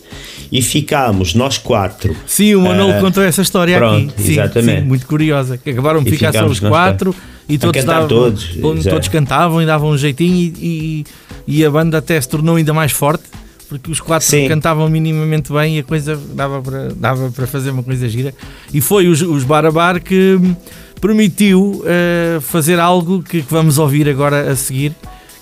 [0.51, 4.21] e ficámos nós quatro Sim, o Manolo Ah, contou essa história pronto, aqui.
[4.21, 4.81] Sim, exatamente.
[4.81, 5.57] sim, muito curiosa.
[5.57, 7.15] Que acabaram de E ficar só os nós quatro
[7.47, 11.05] e todos, davam, todos, todos, cantavam e davam um jeitinho e,
[11.47, 13.23] e, e a banda até se tornou ainda mais forte
[13.67, 14.47] porque os quatro Sim.
[14.47, 18.33] cantavam minimamente bem e a coisa dava para, dava para fazer uma coisa gira.
[18.73, 20.55] E foi os, os Bar a Bar que hum,
[21.01, 24.93] permitiu eh, fazer algo que, que vamos ouvir agora a seguir.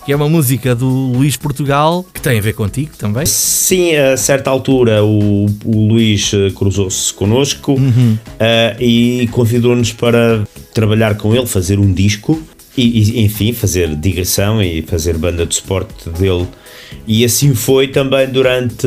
[0.04, 3.24] Que é uma música do Luís Portugal, que tem a ver contigo também.
[3.24, 8.18] Sim, a certa altura o, o Luís eh, cruzou-se connosco Uhum.
[8.38, 10.44] eh, e convidou-nos para
[10.74, 12.38] trabalhar com ele, fazer um disco
[12.76, 12.82] e,
[13.20, 16.46] e, enfim, fazer digressão e fazer banda de suporte dele.
[17.06, 18.86] E assim foi também durante,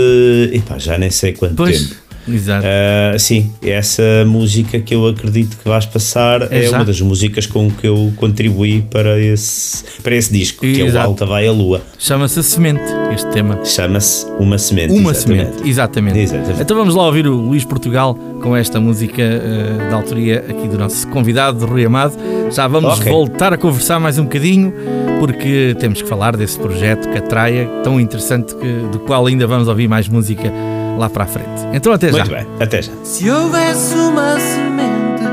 [0.53, 1.95] epá, já nem sei quanto Pois, tempo.
[2.28, 2.63] Exato.
[2.65, 7.45] Eh, sim, essa música que eu acredito que vais passar É é, uma das músicas
[7.45, 11.07] com que eu contribuí para esse, para esse disco, que é o Exato.
[11.07, 11.82] Alta Vai a Lua.
[11.97, 12.82] Chama-se Semente,
[13.13, 13.59] este tema.
[13.63, 14.93] Chama-se Uma Semente.
[14.93, 15.45] Uma exatamente.
[15.51, 16.19] semente, exatamente.
[16.19, 16.61] Exatamente.
[16.61, 20.78] Então vamos lá ouvir o Luís Portugal com esta música eh, da autoria aqui do
[20.78, 22.13] nosso convidado, Rui Amado.
[22.51, 23.11] Já vamos Ok.
[23.11, 24.73] voltar a conversar mais um bocadinho,
[25.19, 29.88] porque temos que falar desse projeto Catraia, tão interessante, que, do qual ainda vamos ouvir
[29.88, 30.51] mais música
[30.98, 31.68] lá para a frente.
[31.74, 32.18] Então até já.
[32.18, 32.91] Muito bem, até já.
[33.04, 35.24] Se houvesse uma semente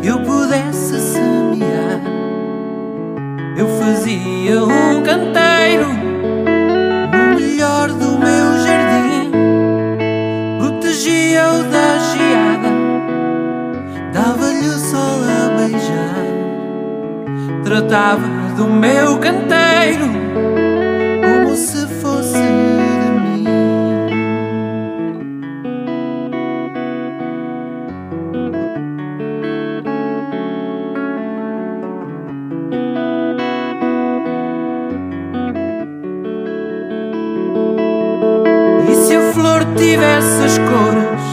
[0.00, 2.00] que eu pudesse semear,
[3.56, 5.88] eu fazia um canteiro
[7.12, 9.30] no melhor do meu jardim,
[10.58, 12.70] protegia-o da geada,
[14.12, 16.24] dava-lhe o sol a beijar,
[17.64, 20.29] tratava do meu canteiro
[39.40, 41.24] flor tivesse as cores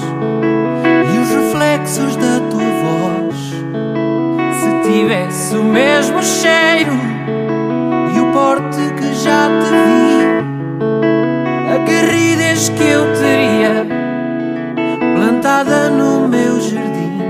[1.13, 3.35] e os reflexos da tua voz,
[4.55, 6.93] se tivesse o mesmo cheiro
[8.15, 10.19] e o porte que já te vi,
[11.73, 13.85] a garridez que eu teria
[15.17, 17.21] plantada no meu jardim,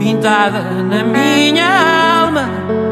[0.00, 2.87] pintada na minha alma.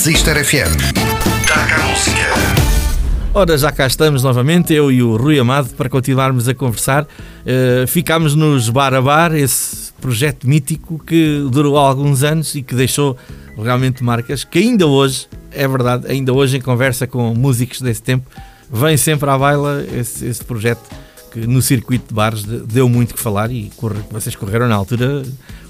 [0.00, 0.78] Sister FM.
[1.46, 2.32] Dá cá música.
[3.34, 7.02] Ora, já cá estamos novamente, eu e o Rui Amado, para continuarmos a conversar.
[7.04, 12.74] Uh, ficámos nos Bar a Bar, esse projeto mítico que durou alguns anos e que
[12.74, 13.14] deixou
[13.62, 18.24] realmente marcas, que ainda hoje, é verdade, ainda hoje em conversa com músicos desse tempo,
[18.72, 20.80] vem sempre à baila esse, esse projeto
[21.30, 24.74] que no circuito de bares de- deu muito que falar e corre- vocês correram na
[24.74, 25.22] altura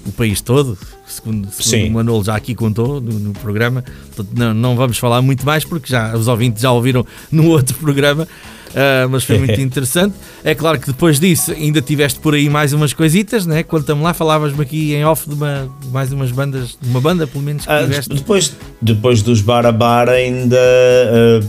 [0.05, 3.83] o país todo, segundo, segundo o Manolo já aqui contou no, no programa.
[4.15, 7.77] Portanto, não, não vamos falar muito mais porque já os ouvintes já ouviram no outro
[7.77, 8.27] programa.
[8.75, 10.15] Ah, mas foi muito interessante.
[10.43, 13.63] É claro que depois disso ainda tiveste por aí mais umas coisitas, né?
[13.63, 17.25] Conta-me lá, falavas-me aqui em off de uma, de mais umas bandas, de uma banda
[17.27, 18.13] pelo menos que Ah, tiveste.
[18.13, 21.39] depois, depois dos bar a bar ainda ah,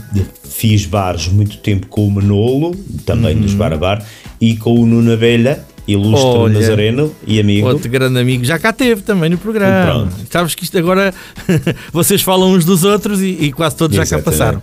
[0.43, 4.03] fiz bares muito tempo com o Manolo, também dos bar a bar,
[4.39, 6.53] e com o Nuno Abelha, ilustre Olha.
[6.59, 7.67] Nazareno e amigo.
[7.67, 9.91] Outro grande amigo já cá teve também no programa.
[10.09, 10.15] Pronto.
[10.29, 11.13] Sabes que isto agora
[11.91, 14.25] vocês falam uns dos outros e, e quase todos já cá Exatamente.
[14.39, 14.61] passaram.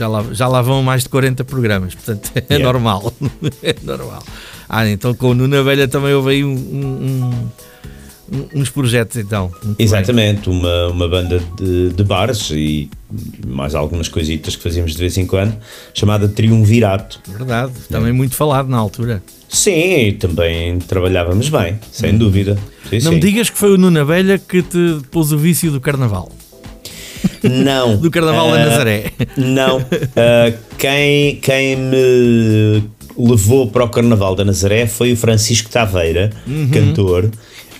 [0.00, 2.64] Já lá, já lá vão mais de 40 programas, portanto é Yeah.
[2.64, 3.12] normal.
[3.62, 4.22] é normal.
[4.66, 7.48] Ah, então com o Nuno Velha também houve aí um- um-
[8.32, 9.52] um- uns projetos então.
[9.62, 9.76] Bem.
[9.78, 12.88] Exatamente, uma, uma banda de, de bares e
[13.46, 15.54] mais algumas coisitas que fazíamos de vez em quando,
[15.92, 17.20] chamada Triunvirato.
[17.28, 19.22] Verdade, também muito falado na altura.
[19.50, 22.54] Sim, também trabalhávamos bem, sem dúvida.
[22.88, 23.00] Sim, Hum.
[23.02, 23.14] Não sim.
[23.16, 26.32] me digas que foi o Nuno Velha que te pôs o vício do carnaval.
[27.42, 27.96] Não.
[27.96, 29.04] Do carnaval da Ah, Nazaré.
[29.36, 29.84] Não.
[30.16, 32.82] Ah, quem, quem me
[33.18, 36.30] levou para o Carnaval da Nazaré foi o Francisco Taveira,
[36.72, 37.30] cantor,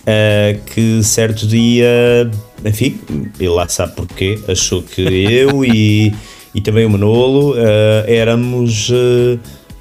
[0.07, 2.31] ah, que certo dia,
[2.65, 2.99] enfim,
[3.39, 6.13] ele lá sabe porquê, achou que eu e,
[6.55, 7.55] e também o Manolo
[8.07, 8.91] éramos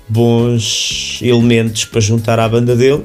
[0.08, 3.04] bons elementos para juntar à banda dele.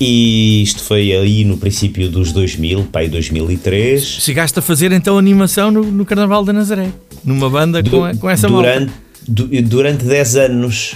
[0.00, 4.02] E isto foi aí no princípio dos 2000, pai 2003.
[4.04, 6.90] Chegaste a fazer então animação no, no Carnaval da Nazaré,
[7.24, 8.92] numa banda com, a- com essa durante,
[9.26, 10.94] du- durante 10 anos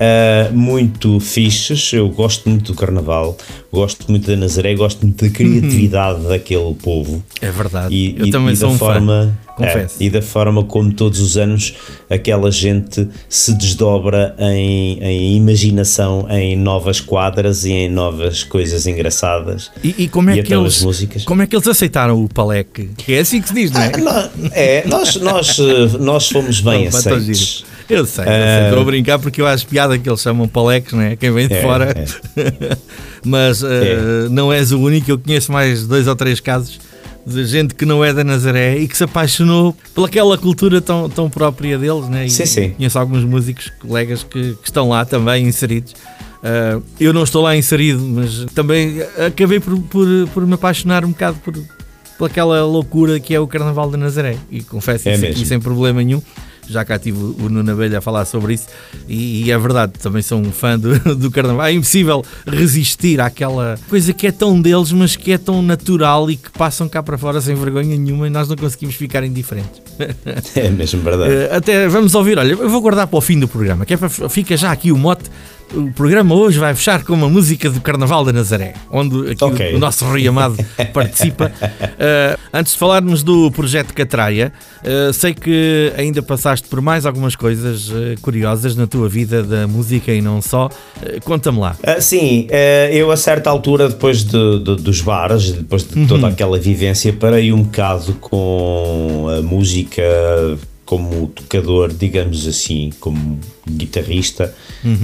[0.00, 1.92] ah, muito fixes.
[1.92, 3.36] Eu gosto muito do carnaval,
[3.72, 7.22] gosto muito da Nazaré, gosto muito da criatividade daquele povo.
[7.40, 7.94] É verdade.
[7.94, 9.96] E, eu e- também e sou da um forma, fã, confesso.
[10.00, 11.74] é, e da forma como todos os anos
[12.08, 19.70] aquela gente se desdobra em, em imaginação, em novas quadras e em novas coisas engraçadas.
[19.82, 21.24] E, e como é que eles músicas.
[21.24, 22.28] como é que eles aceitaram o?
[22.96, 23.96] Que é assim que se diz, não é?
[23.96, 27.64] Nó- É, nós, nós, eh, nós fomos bem Não, pá, tão aceitos.
[27.88, 28.66] Eu sei, eu sei, Ah.
[28.68, 31.16] estou a brincar porque eu acho piada que eles chamam paleques, não é?
[31.16, 31.94] Quem vem de É, fora.
[31.96, 32.76] é.
[33.24, 36.78] Mas eh, não és o único, eu conheço mais dois ou três casos
[37.26, 41.28] de gente que não é da Nazaré e que se apaixonou pelaquela cultura tão, tão
[41.28, 42.26] própria deles, né?
[42.26, 42.70] E Sim, sim.
[42.70, 45.92] Conheço alguns músicos, colegas que, que estão lá também inseridos.
[46.42, 51.10] Uh, eu não estou lá inserido, mas também acabei por, por, por me apaixonar um
[51.10, 51.52] bocado por,
[52.16, 54.36] por aquela loucura que é o Carnaval de Nazaré.
[54.50, 55.36] E confesso É isso mesmo.
[55.36, 56.22] aqui sem problema nenhum.
[56.68, 58.66] Já cá tive o Nuno Abelha a falar sobre isso
[59.08, 61.66] e, e é verdade, também sou um fã do, do Carnaval.
[61.66, 66.36] É impossível resistir àquela coisa que é tão deles, mas que é tão natural e
[66.36, 69.80] que passam cá para fora sem vergonha nenhuma e nós não conseguimos ficar indiferentes.
[70.54, 71.32] É mesmo verdade.
[71.32, 73.96] Eh, até vamos ouvir, olha, eu vou guardar para o fim do programa, que é
[73.96, 75.30] para, fica já aqui o mote.
[75.74, 79.72] O programa hoje vai fechar com uma música do Carnaval da Nazaré, onde aqui Ok.
[79.74, 80.56] o, o nosso Rui Amado
[80.94, 81.52] participa.
[81.98, 84.50] Eh, antes de falarmos do projeto Catraia,
[84.82, 89.66] eh, sei que ainda passaste por mais algumas coisas eh, curiosas na tua vida da
[89.68, 90.70] música e não só.
[91.24, 91.76] Conta-me lá.
[91.82, 92.46] Ah, sim,
[92.90, 97.52] eu a certa altura, depois de- de- dos bares, depois de toda aquela vivência, parei
[97.52, 100.02] um bocado com a música
[100.86, 103.38] como tocador, digamos assim, como
[103.68, 104.54] guitarrista,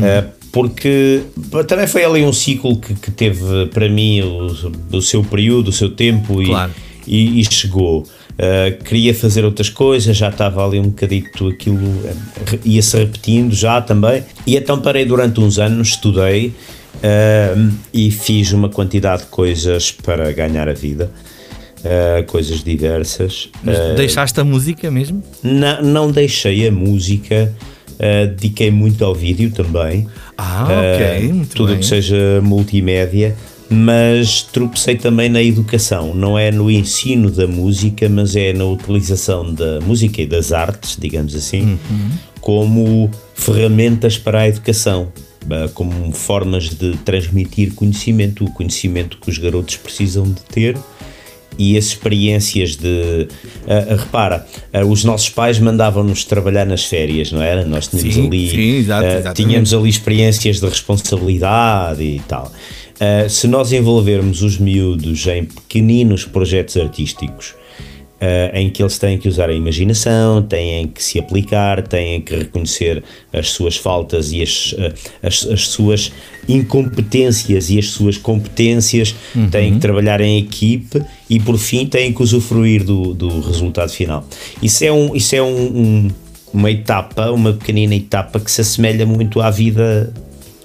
[0.02, 0.24] eh,
[0.54, 1.24] porque
[1.66, 5.72] também foi ali um ciclo que, que teve para mim o, o seu período, o
[5.72, 6.72] seu tempo e, Claro.
[7.08, 8.04] e, e chegou.
[8.34, 13.80] Uh, queria fazer outras coisas, já estava ali um bocadito aquilo, uh, ia-se repetindo já
[13.80, 14.22] também.
[14.46, 20.30] E então parei durante uns anos, estudei uh, e fiz uma quantidade de coisas para
[20.32, 21.10] ganhar a vida,
[21.80, 23.48] uh, coisas diversas.
[23.60, 25.20] Mas deixaste a música mesmo?
[25.42, 27.52] não, não deixei a música,
[28.36, 30.06] dediquei muito ao vídeo também.
[30.36, 31.78] Ah, Uh, ok, muito tudo o bem.
[31.80, 33.36] que seja multimédia,
[33.70, 39.52] mas tropecei também na educação, não é no ensino da música, mas é na utilização
[39.54, 42.10] da música e das artes, digamos assim, Uhum.
[42.40, 45.08] como ferramentas para a educação.
[45.44, 50.76] uh, Como formas de transmitir conhecimento, o conhecimento que os garotos precisam de ter
[51.58, 53.28] e as experiências de.
[53.66, 57.64] ah, repara, ah, os nossos pais mandavam-nos trabalhar nas férias, não era?
[57.64, 58.50] Nós tínhamos Sim, ali.
[58.50, 59.36] sim, exato, exatamente.
[59.36, 62.50] tínhamos ali experiências de responsabilidade e tal.
[63.28, 67.54] Se nós envolvermos os miúdos em pequeninos projetos artísticos.
[68.24, 72.34] Ah, em que eles têm que usar a imaginação, têm que se aplicar, têm que
[72.36, 73.02] reconhecer
[73.32, 76.10] as suas faltas e as, ah, as, as suas
[76.48, 79.14] incompetências e as suas competências,
[79.50, 84.26] têm que trabalhar em equipe e por fim têm que usufruir do, do resultado final.
[84.62, 86.10] Isso é, um, isso é um, um-
[86.52, 90.12] uma etapa, uma pequenina etapa que se assemelha muito à vida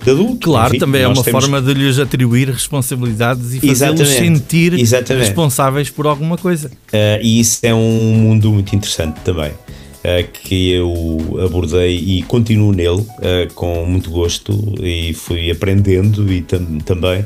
[0.10, 0.40] adulto.
[0.50, 5.26] Claro, Enfim, também é uma temos- forma de lhes atribuir responsabilidades e fazê-los sentir exatamente.
[5.26, 6.68] responsáveis por alguma coisa.
[6.70, 9.52] Uh, e isso é um mundo muito interessante também.
[9.52, 16.42] uh, que eu abordei e continuo nele uh, com muito gosto e fui aprendendo e
[16.42, 17.26] tam- também.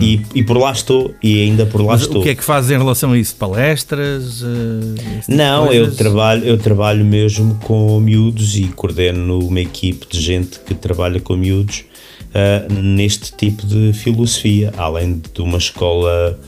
[0.00, 1.92] E, e por lá estou, e ainda por lá Uhum.
[1.92, 2.20] Mas estou.
[2.22, 3.36] o que é que fazes em relação a isso?
[3.36, 4.38] Palestras?
[4.38, 10.58] de Não, eu trabalho, eu trabalho mesmo com miúdos e coordeno uma equipe de gente
[10.60, 11.84] que trabalha com miúdos
[12.36, 16.38] ah, neste tipo de filosofia, além de uma escola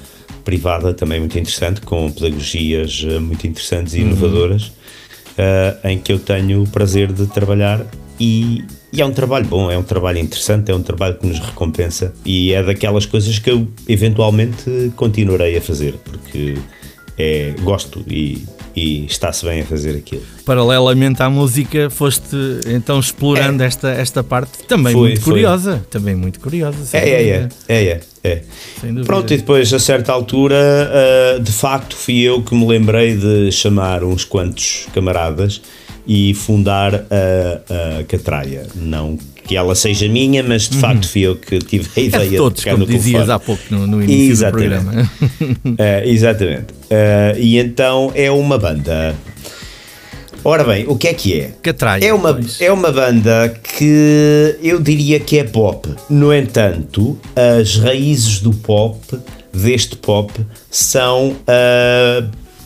[0.44, 4.00] privada também muito interessante, com pedagogias ah, muito interessantes Uhum.
[4.00, 4.72] e inovadoras,
[5.38, 7.86] ah, em que eu tenho o prazer de trabalhar
[8.20, 11.38] e, e é um trabalho bom, é um trabalho interessante, é um trabalho que nos
[11.38, 16.58] recompensa e é daquelas coisas que eu eventualmente continuarei a fazer, porque
[17.16, 18.44] é, gosto e,
[18.74, 20.22] e está-se bem a fazer aquilo.
[20.44, 24.92] Paralelamente à música, foste então explorando esta, esta parte também É.
[24.92, 25.32] Foi, muito foi.
[25.32, 25.86] curiosa.
[25.90, 26.96] Também muito curiosa.
[26.96, 28.42] É, é, é, é, é, é.
[29.04, 33.50] Pronto, e depois a certa altura, ah, de facto, fui eu que me lembrei de
[33.52, 35.60] chamar uns quantos camaradas
[36.06, 38.66] e fundar a, a Catraia.
[38.74, 39.18] Não
[39.48, 42.04] que ela seja minha, mas de facto fui eu que tive a Uhum.
[42.04, 43.32] É ideia de todos, tocar como no dizias telefone.
[43.32, 44.74] há pouco no, no início Exatamente.
[44.74, 45.10] do programa.
[45.78, 46.66] É, exatamente.
[46.90, 49.16] É, e então é uma banda.
[50.44, 51.50] Ora bem, o que é que é?
[51.62, 52.60] Catraia, É uma, pois.
[52.60, 55.88] é uma banda que eu diria que é pop.
[56.08, 58.98] No entanto, as raízes do pop,
[59.52, 60.32] deste pop,
[60.70, 62.24] são ah,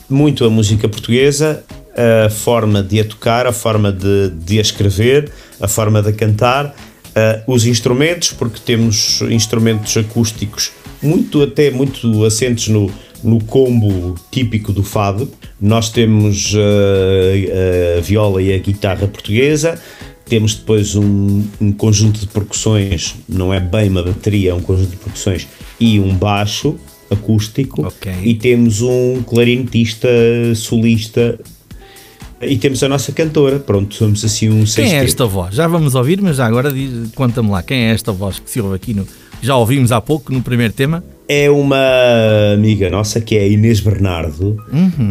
[0.08, 1.64] muito a música portuguesa,
[1.96, 5.30] a forma de a tocar, a forma de, de a escrever,
[5.60, 6.74] a forma de a cantar,
[7.14, 10.72] ah, os instrumentos, porque temos instrumentos acústicos
[11.02, 12.90] muito até muito assentes no,
[13.22, 15.28] no combo típico do fado.
[15.60, 19.78] Nós temos ah, a viola e a guitarra portuguesa,
[20.24, 24.90] temos depois um, um conjunto de percussões, não é bem uma bateria, é um conjunto
[24.90, 25.46] de percussões
[25.78, 26.78] e um baixo
[27.10, 28.10] acústico Ok.
[28.22, 30.08] e temos um clarinetista
[30.54, 31.38] solista
[32.42, 35.04] e temos a nossa cantora, pronto, somos assim um Quem é sexteto.
[35.04, 35.54] esta voz?
[35.54, 36.72] Já vamos ouvir, mas já agora
[37.14, 37.62] conta-me lá.
[37.62, 39.06] Quem é esta voz que se ouve aqui no.
[39.40, 41.02] Já ouvimos há pouco no primeiro tema?
[41.28, 41.78] é uma
[42.52, 44.56] amiga nossa que é a Inês Bernardo,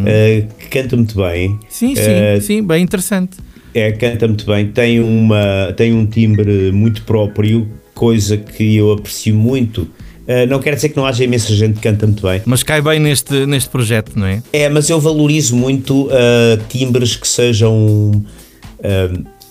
[0.06, 1.58] eh, que canta muito bem.
[1.68, 3.38] Sim, sim, Eh, sim, bem interessante.
[3.74, 9.34] É, canta muito bem, tem, uma, tem um timbre muito próprio, coisa que eu aprecio
[9.34, 9.88] muito.
[10.26, 12.40] Eh, não quer dizer que não haja imensa gente que canta muito bem.
[12.44, 14.42] Mas cai bem neste, neste projeto, não é?
[14.52, 18.24] É, mas eu valorizo muito eh, timbres que sejam
[18.82, 19.10] eh,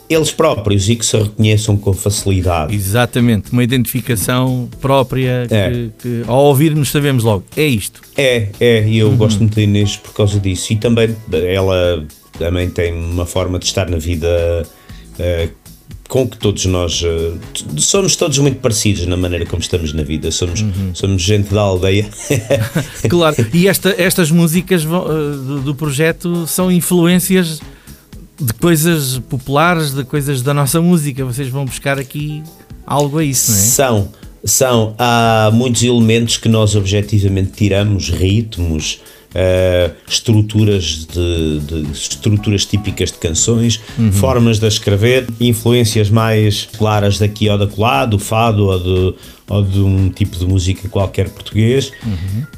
[0.10, 2.76] eles próprios e que se reconheçam com facilidade.
[2.76, 5.90] Exatamente, uma identificação própria que, É.
[6.02, 8.02] que ao ouvirmos sabemos logo, é isto.
[8.18, 10.74] É, é, e eu gosto muito da Inês por causa disso.
[10.74, 11.16] E também
[11.48, 12.06] ela
[12.38, 14.66] também tem uma forma de estar na vida
[16.12, 20.30] com que todos nós t- somos todos muito parecidos na maneira como estamos na vida.
[20.30, 20.62] Somos,
[20.94, 22.06] somos gente da aldeia.
[23.10, 27.62] Claro, e esta- estas músicas vão, eh, do, do projeto são influências
[28.38, 31.24] de coisas populares, de coisas da nossa música.
[31.24, 32.44] Vocês vão buscar aqui
[32.86, 33.62] algo a isso, não é?
[33.62, 34.10] São,
[34.44, 34.96] são.
[34.98, 39.00] Há muitos elementos que nós objetivamente tiramos, ritmos,
[39.34, 43.80] eh, estruturas de, de- estruturas típicas de canções,
[44.14, 49.16] formas de escrever, influências mais claras daqui ou da lá, do fado ou de,
[49.50, 51.92] ou de um tipo de música qualquer português.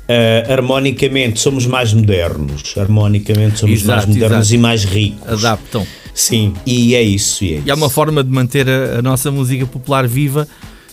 [0.07, 4.55] Eh, harmonicamente somos mais modernos, harmonicamente somos Exato, mais modernos exato.
[4.55, 5.45] e mais ricos.
[5.45, 5.85] Adaptam.
[6.13, 7.43] Sim, e é isso.
[7.43, 7.95] E é, E há uma isso.
[7.95, 10.47] forma de manter a, a nossa música popular viva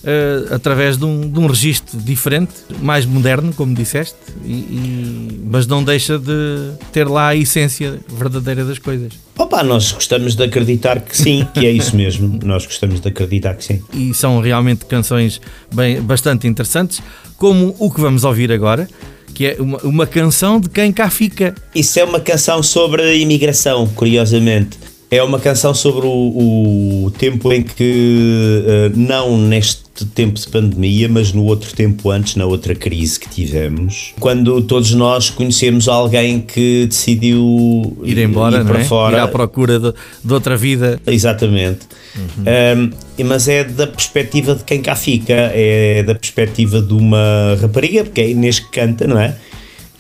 [0.05, 5.67] eh, através de um, de um registro diferente, mais moderno, como disseste, e- e- mas
[5.67, 9.13] não deixa de ter lá a essência verdadeira das coisas.
[9.39, 12.39] Opa, nós gostamos de acreditar que sim, que é isso mesmo.
[12.45, 13.83] Nós gostamos de acreditar que sim.
[13.93, 15.41] E são realmente canções
[15.75, 17.01] bem, bastante interessantes,
[17.37, 18.87] como o que vamos ouvir agora,
[19.35, 21.55] que é uma, uma canção de quem cá fica.
[21.75, 24.79] Isso é uma canção sobre a imigração, curiosamente.
[25.11, 31.09] É uma canção sobre o, o tempo em que, eh, não neste tempo de pandemia,
[31.09, 36.41] mas no outro tempo antes, na outra crise que tivemos, quando todos nós conhecemos alguém
[36.41, 38.85] que decidiu Ir embora, ir para é?
[38.85, 39.17] fora.
[39.17, 39.93] Ir à procura de,
[40.25, 41.01] de outra vida.
[41.07, 41.81] Exatamente.
[42.39, 47.57] Um, e- mas é da perspectiva de quem cá fica, é da perspectiva de uma
[47.61, 49.37] rapariga, porque é a Inês que canta, não é?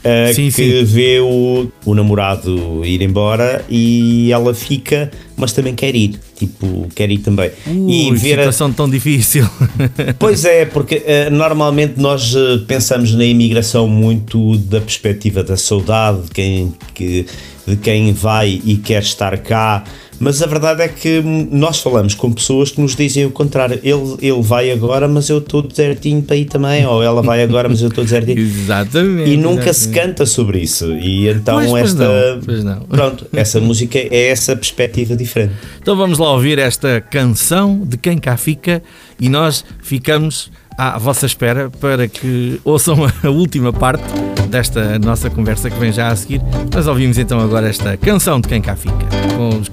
[0.00, 0.84] Uh, Sim, que sim.
[0.84, 7.10] vê o, o namorado ir embora e ela fica, mas também quer ir, tipo, quer
[7.10, 7.50] ir também.
[7.66, 9.46] e Ui, ver a, situação tão difícil.
[10.18, 16.22] Pois é, porque eh, normalmente nós eh, pensamos na imigração muito da perspectiva da saudade,
[16.22, 17.26] de quem, que,
[17.66, 19.84] de quem vai e quer estar cá,
[20.20, 23.80] mas a verdade é que nós falamos com pessoas que nos dizem o contrário.
[23.82, 27.70] Ele, ele vai agora, mas eu estou desertinho para ir também, ou ela vai agora,
[27.70, 28.38] mas eu estou desertinho.
[28.38, 29.30] Exatamente.
[29.30, 30.08] E nunca se exatamente.
[30.08, 30.92] canta sobre isso.
[30.92, 32.04] E então Pois, pois esta.
[32.04, 32.80] não, pois não.
[32.80, 35.54] Pronto, essa música é essa perspectiva diferente.
[35.80, 38.82] Então vamos lá ouvir esta canção de quem cá fica
[39.18, 44.04] e nós ficamos à vossa espera para que ouçam a última parte
[44.50, 46.42] desta nossa conversa que vem já a seguir.
[46.74, 49.70] Nós ouvimos então agora esta canção de quem cá fica com os.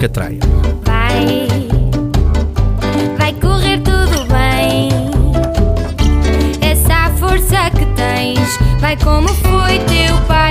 [0.85, 1.45] Vai,
[3.17, 4.89] vai correr tudo bem.
[6.61, 10.46] Essa força que tens vai como foi teu pai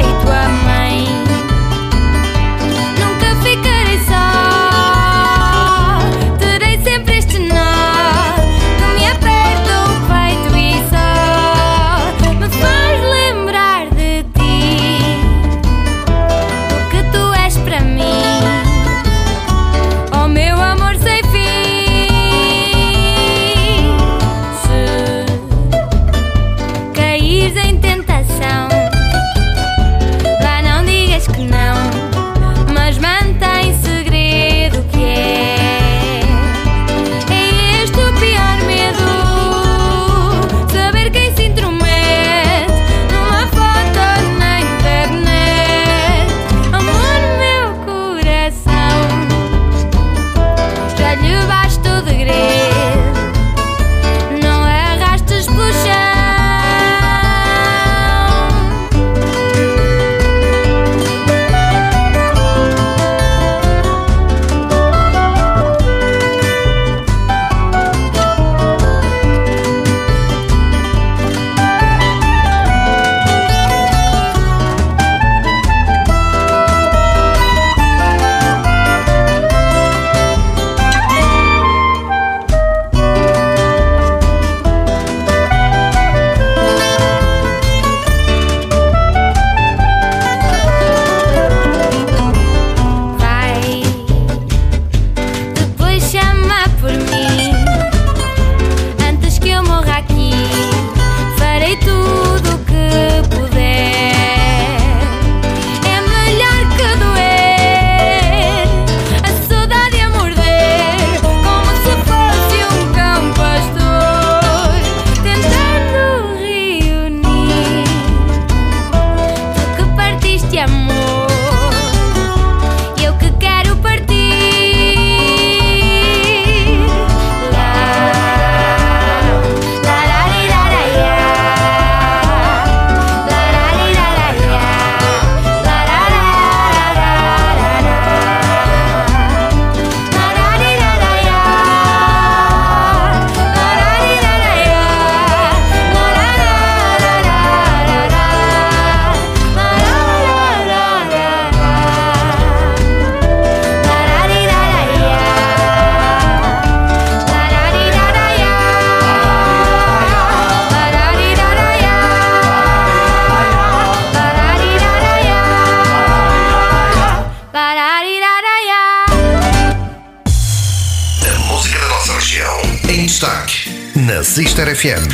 [174.87, 175.09] FM.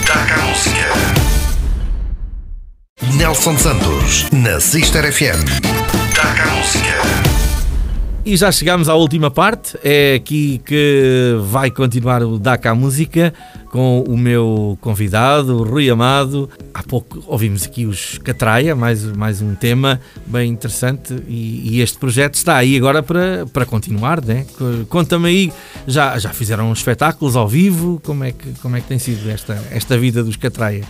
[0.00, 0.86] Destaca a música.
[3.16, 5.44] Nelson Santos na Sister FM.
[6.08, 7.34] Destaca a música.
[8.26, 9.78] E já chegamos à última parte.
[9.84, 13.32] É aqui que vai continuar o DACA Música
[13.70, 16.50] com o meu convidado, Rui Amado.
[16.94, 21.12] Pouco ouvimos aqui os Catraia, mais, mais um tema bem interessante.
[21.26, 24.46] E, e este projeto está aí agora para, para continuar, né?
[24.88, 25.52] Conta-me aí,
[25.88, 28.00] já, já fizeram espetáculos ao vivo?
[28.04, 30.84] Como é que, como é que tem sido esta, esta vida dos Catraia?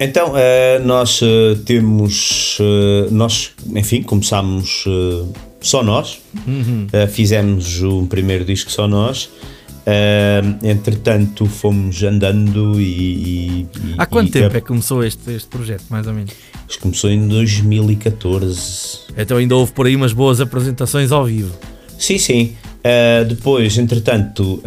[0.00, 2.58] Então, uh, nós uh, temos.
[2.58, 4.86] Uh, nós, enfim, começámos
[5.60, 6.18] só nós.
[6.46, 6.86] Uhum.
[7.10, 9.28] fizemos o primeiro disco só nós.
[10.62, 13.62] Entretanto, fomos andando e.
[13.62, 16.32] e Há quanto e, tempo é que começou este, este projeto, mais ou menos?
[16.68, 19.00] Isto começou em 2014.
[19.16, 21.56] Então ainda houve por aí umas boas apresentações ao vivo.
[21.98, 22.56] Sim, sim.
[23.28, 24.60] depois, entretanto,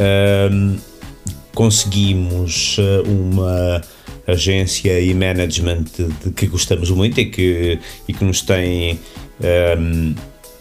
[1.54, 3.82] conseguimos uma
[4.26, 5.86] agência e management
[6.24, 9.00] de que gostamos muito e que, e que nos tem
[9.78, 10.16] um,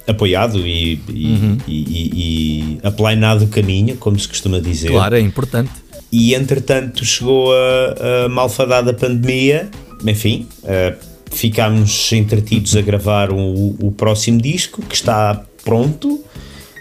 [0.08, 1.58] apoiado e, e, Uhum.
[1.68, 1.74] e,
[2.16, 4.90] e, aplainado o caminho, como se costuma dizer.
[4.90, 5.70] Claro, é importante.
[6.10, 9.68] E entretanto chegou a, a malfadada pandemia,
[10.06, 10.96] enfim, uh,
[11.30, 16.24] ficámos entretidos a gravar o, o próximo disco que está pronto.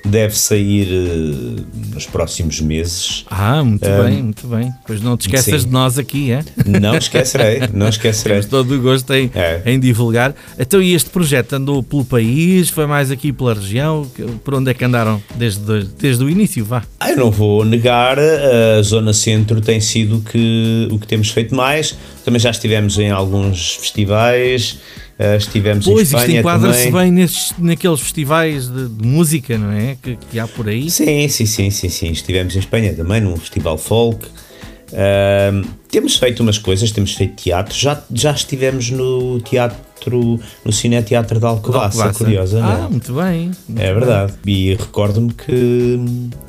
[0.09, 3.25] Deve sair uh, nos próximos meses.
[3.29, 4.73] Ah, muito bem, muito bem.
[4.85, 5.67] Pois não te esqueças sim.
[5.67, 6.43] de nós aqui, é?
[6.65, 8.37] Não esquecerei, não esquecerei.
[8.37, 9.61] Temos todo o gosto em, É.
[9.65, 10.33] em divulgar.
[10.57, 12.69] Então, e este projeto andou pelo país?
[12.69, 14.09] Foi mais aqui pela região?
[14.43, 16.63] Por onde é que andaram desde, desde o início?
[16.63, 16.83] Vá.
[16.99, 21.53] Ah, eu não vou negar, a Zona Centro tem sido que, o que temos feito
[21.55, 21.95] mais.
[22.23, 24.79] Também já estivemos em alguns festivais,
[25.19, 27.03] eh, estivemos em Pois, isto Espanha enquadra-se também.
[27.03, 29.97] bem nesses, naqueles festivais de, de música, não é?
[30.01, 30.89] Que, que há por aí.
[30.89, 32.11] Sim, sim, sim, sim, sim.
[32.11, 34.25] Estivemos em Espanha também, num festival folk.
[34.93, 37.75] Ahm, temos feito umas coisas, temos feito teatro.
[37.75, 42.23] Já, já estivemos no teatro, no Cine Teatro de Alcobaça, Alcobaça.
[42.23, 42.81] curiosamente.
[42.81, 43.51] Ah, muito bem.
[43.67, 43.93] muito É bem.
[43.93, 44.33] verdade.
[44.45, 45.99] E recordo-me que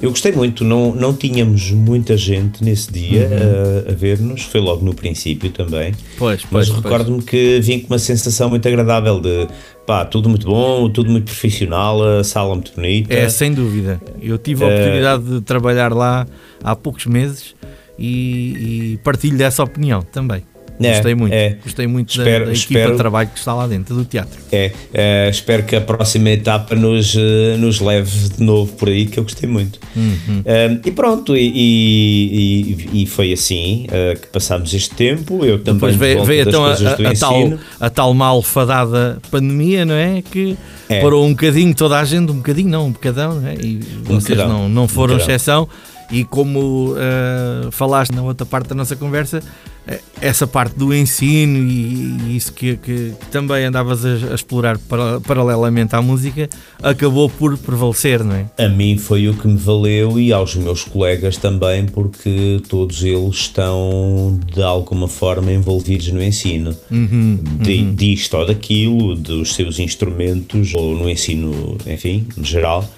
[0.00, 0.64] eu gostei muito.
[0.64, 3.88] Não, não tínhamos muita gente nesse dia Uhum.
[3.88, 4.42] a, a ver-nos.
[4.42, 5.92] Foi logo no princípio também.
[6.18, 6.82] Pois, Mas pois, pois.
[6.84, 9.48] recordo-me que vim com uma sensação muito agradável de
[9.86, 13.14] pá, tudo muito bom, tudo muito profissional, a sala muito bonita.
[13.14, 14.00] É, sem dúvida.
[14.20, 16.26] Eu tive a Eh, oportunidade de trabalhar lá
[16.62, 17.54] há poucos meses
[17.98, 20.42] e, e partilho dessa opinião também.
[20.80, 21.32] É, Gostei muito.
[21.32, 21.56] é.
[21.60, 24.38] Gostei muito da- Espero- da, equipa espero- de trabalho que está lá dentro do teatro.
[24.52, 29.06] É, eh, espero que a próxima etapa nos, eh, nos leve de novo por aí,
[29.06, 29.80] que eu gostei muito.
[29.96, 30.40] Uhum.
[30.44, 35.44] Eh, e pronto, e, e- e- foi assim eh, que passámos este tempo.
[35.44, 39.84] Eu também Depois de veio, veio então a, a- a tal, a tal malfadada pandemia,
[39.84, 40.22] não é?
[40.22, 40.56] Que
[40.88, 41.00] É.
[41.00, 43.54] parou um bocadinho toda a gente, um bocadinho não, um bocadão, não é?
[43.54, 45.68] E vocês bocadão, não, não foram um bocadão.
[46.10, 49.42] E como ah, falaste na outra parte da nossa conversa,
[49.86, 54.78] eh, essa parte do ensino e, e isso que, que também andavas a, a explorar
[54.78, 56.48] para- paralelamente à música
[56.82, 58.46] acabou por prevalecer, não é?
[58.58, 63.34] A mim foi o que me valeu e aos meus colegas também, porque todos eles
[63.36, 66.74] estão de alguma forma envolvidos no ensino.
[66.90, 72.88] Uhum, De, disto ou daquilo, dos seus instrumentos, ou no ensino, enfim, no geral.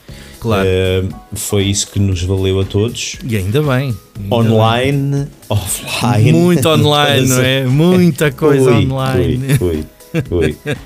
[0.41, 0.67] Claro.
[0.67, 1.05] Eh,
[1.35, 3.17] foi isso que nos valeu a todos.
[3.23, 3.95] E ainda bem.
[4.19, 6.33] ainda Online, offline.
[6.33, 7.67] Muito online, não é?
[7.69, 9.59] Muita coisa Ui, online.
[9.61, 9.85] Ui,
[10.31, 10.57] ui, ui.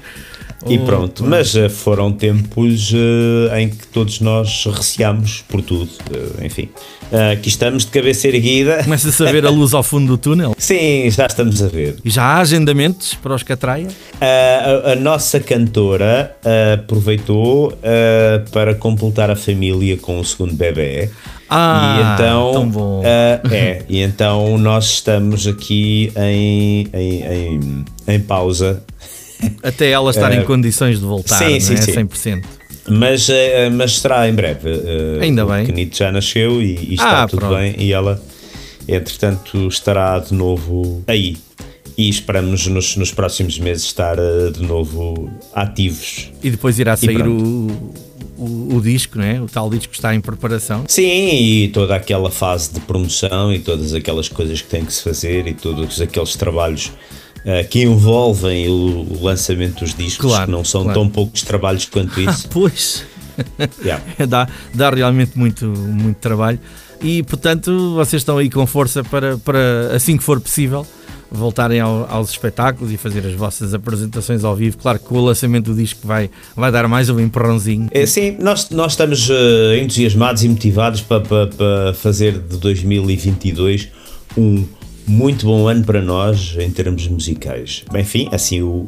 [0.67, 1.29] E Oh, pronto, pá.
[1.29, 5.91] mas eh, foram tempos eh, em que todos nós receámos por tudo.
[6.41, 6.69] Eh, enfim,
[7.13, 8.83] Eh, aqui estamos de cabeça erguida.
[8.83, 10.55] Começa-se a ver a luz ao fundo do túnel.
[10.59, 11.97] Sim, já estamos a ver.
[12.05, 13.87] E já há agendamentos para os Catraia?
[13.87, 20.55] Uh, a, a nossa cantora uh, aproveitou uh, para completar a família com o segundo
[20.55, 21.11] bebê.
[21.49, 23.01] Ah, e então, tão bom.
[23.01, 28.83] uh, é, e então nós estamos aqui em, em, em, em pausa,
[29.63, 31.77] Até ela estar Eh, em condições de voltar, sim, sim, é?
[31.77, 31.93] sim.
[31.93, 32.45] 100%.
[32.89, 33.33] mas, uh,
[33.73, 34.69] mas será em breve.
[34.71, 35.67] Uh, Ainda bem.
[35.67, 37.57] pequenito já nasceu e, e está Ah, tudo pronto.
[37.57, 37.75] bem.
[37.79, 38.23] E ela,
[38.89, 41.37] entretanto, estará de novo aí.
[41.97, 44.17] E esperamos nos, nos próximos meses estar
[44.53, 46.31] de novo ativos.
[46.43, 47.69] E depois irá sair o,
[48.37, 49.41] o, o disco, não é?
[49.41, 50.85] O tal disco que está em preparação.
[50.89, 51.05] Sim,
[51.63, 55.47] e toda aquela fase de promoção e todas aquelas coisas que tem que se fazer
[55.47, 56.91] e todos aqueles trabalhos
[57.45, 61.01] eh, que envolvem o, o lançamento dos discos, Claro, que não são claro.
[61.01, 62.49] tão poucos trabalhos quanto isso.
[62.49, 63.05] Pois,
[63.85, 64.03] Yeah.
[64.29, 66.59] dá, dá realmente muito, muito trabalho.
[67.03, 70.87] E, portanto, vocês estão aí com força para, para assim que for possível,
[71.31, 74.79] voltarem ao- aos espetáculos e fazer as vossas apresentações ao vivo.
[74.79, 77.89] Claro que o lançamento do disco vai, vai dar mais um empurrãozinho.
[77.91, 83.89] É, sim, nós, nós estamos eh, entusiasmados e motivados para, para, para fazer de 2022
[84.39, 84.65] um
[85.07, 87.85] muito bom ano para nós em termos musicais.
[87.95, 88.87] Enfim, assim o,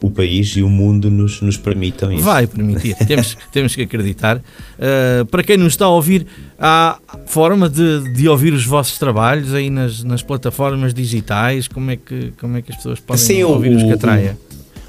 [0.00, 2.22] o país e o mundo nos, nos permitam isso.
[2.22, 4.36] Vai permitir, temos, temos que acreditar.
[4.38, 6.26] Uh, para quem nos está a ouvir,
[6.58, 11.66] há forma de, de ouvir os vossos trabalhos aí nas, nas plataformas digitais?
[11.68, 14.38] Como é, que, como é que as pessoas podem Sim, o- ouvir os o- Catraia?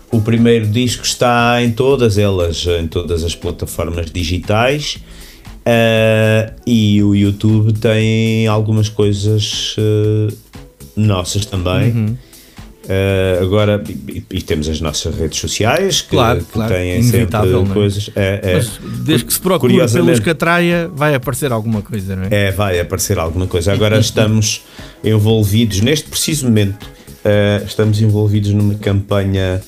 [0.09, 4.99] O primeiro disco está em todas elas, em todas as plataformas digitais.
[5.65, 10.33] eh, e o YouTube tem algumas coisas eh,
[10.97, 11.91] nossas também.
[11.91, 12.17] Uhum.
[12.89, 17.35] Eh, agora, e, e temos as nossas redes sociais que, Claro, que claro, têm sempre
[17.35, 17.73] é?
[17.73, 18.09] coisas.
[18.15, 18.55] É, é.
[18.55, 22.27] Mas desde que se procure Curiosamente- pelos Catraia, vai aparecer alguma coisa, não é?
[22.31, 23.73] É, vai aparecer alguma coisa.
[23.73, 24.61] Agora estamos
[25.03, 26.87] envolvidos, neste preciso momento,
[27.25, 29.61] eh, estamos envolvidos numa campanha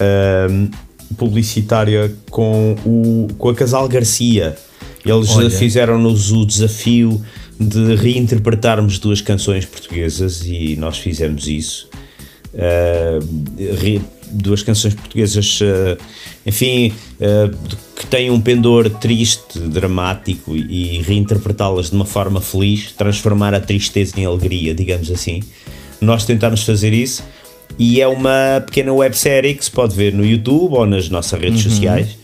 [0.00, 0.70] ehm,
[1.18, 4.56] publicitária com, o, com a Casal Garcia.
[5.04, 7.20] Eles fizeram-nos o desafio
[7.68, 11.88] de reinterpretarmos duas canções portuguesas e nós fizemos isso.
[12.54, 13.18] Eh,
[13.80, 15.96] re- duas canções portuguesas, eh,
[16.46, 17.50] enfim, eh,
[17.96, 24.18] que têm um pendor triste, dramático e, reinterpretá-las de uma forma feliz, transformar a tristeza
[24.18, 25.42] em alegria, digamos assim.
[26.00, 27.22] Nós tentamos fazer isso
[27.78, 31.62] e é uma pequena websérie que se pode ver no YouTube ou nas nossas redes
[31.62, 32.16] sociais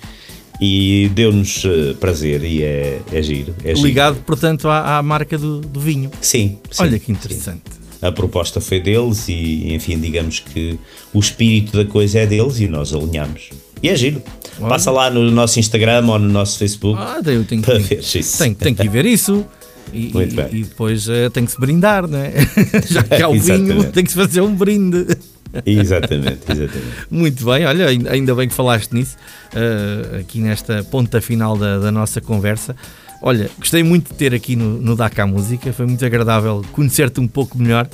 [0.60, 3.54] e deu-nos eh, prazer e é, é giro.
[3.64, 3.86] É giro.
[3.86, 6.10] Ligado, portanto, à, à marca do, do vinho.
[6.20, 7.12] Sim, sim, Olha que sim.
[7.12, 7.62] interessante.
[8.00, 10.78] A proposta foi deles e, enfim, digamos que
[11.12, 13.50] o espírito da coisa é deles e nós alinhamos.
[13.82, 14.22] E é giro.
[14.60, 17.98] Passa lá no nosso Instagram ou no nosso Facebook Ah, eu tenho, para tenho, ver
[18.00, 18.38] isso.
[18.38, 19.44] tenho, tenho que ir ver isso.
[19.92, 22.32] E, e- e depois eh, tem que se brindar, não é?
[22.90, 25.06] Já que há o vinho, tem que se fazer um brinde.
[25.64, 27.06] Exatamente, exatamente.
[27.10, 29.16] Muito bem, olha, ainda bem que falaste nisso,
[29.54, 32.76] eh, aqui nesta ponta final da, da nossa conversa.
[33.20, 37.26] Olha, gostei muito de ter aqui no, no DACA Música, foi muito agradável conhecer-te um
[37.26, 37.88] pouco melhor.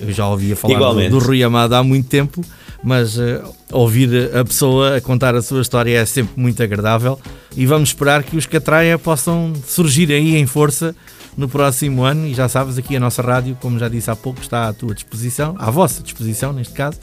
[0.00, 2.40] Eu já ouvia falar do, do Rui Amado há muito tempo,
[2.82, 7.18] mas eh, ouvir a pessoa a contar a sua história é sempre muito agradável.
[7.56, 10.94] E vamos esperar que os Catraia possam surgir aí em força
[11.36, 12.26] no próximo ano.
[12.26, 14.94] E já sabes, aqui a nossa rádio, como já disse há pouco, está à tua
[14.94, 16.98] disposição, à vossa disposição neste caso,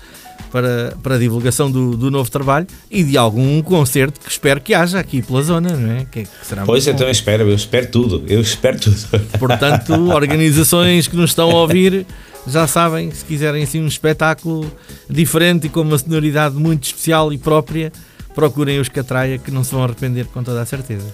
[0.51, 4.73] para, para a divulgação do, do novo trabalho e de algum concerto que espero que
[4.73, 6.05] haja aqui pela zona, não é?
[6.05, 8.97] Que, que será Pois muito então espero, eu espero tudo, eu espero tudo.
[9.39, 12.05] Portanto, organizações que nos estão a ouvir
[12.47, 14.71] já sabem, se quiserem assim um espetáculo
[15.09, 17.91] diferente e com uma sonoridade muito especial e própria,
[18.33, 21.13] procurem os Catraia que não se vão arrepender com toda a certeza.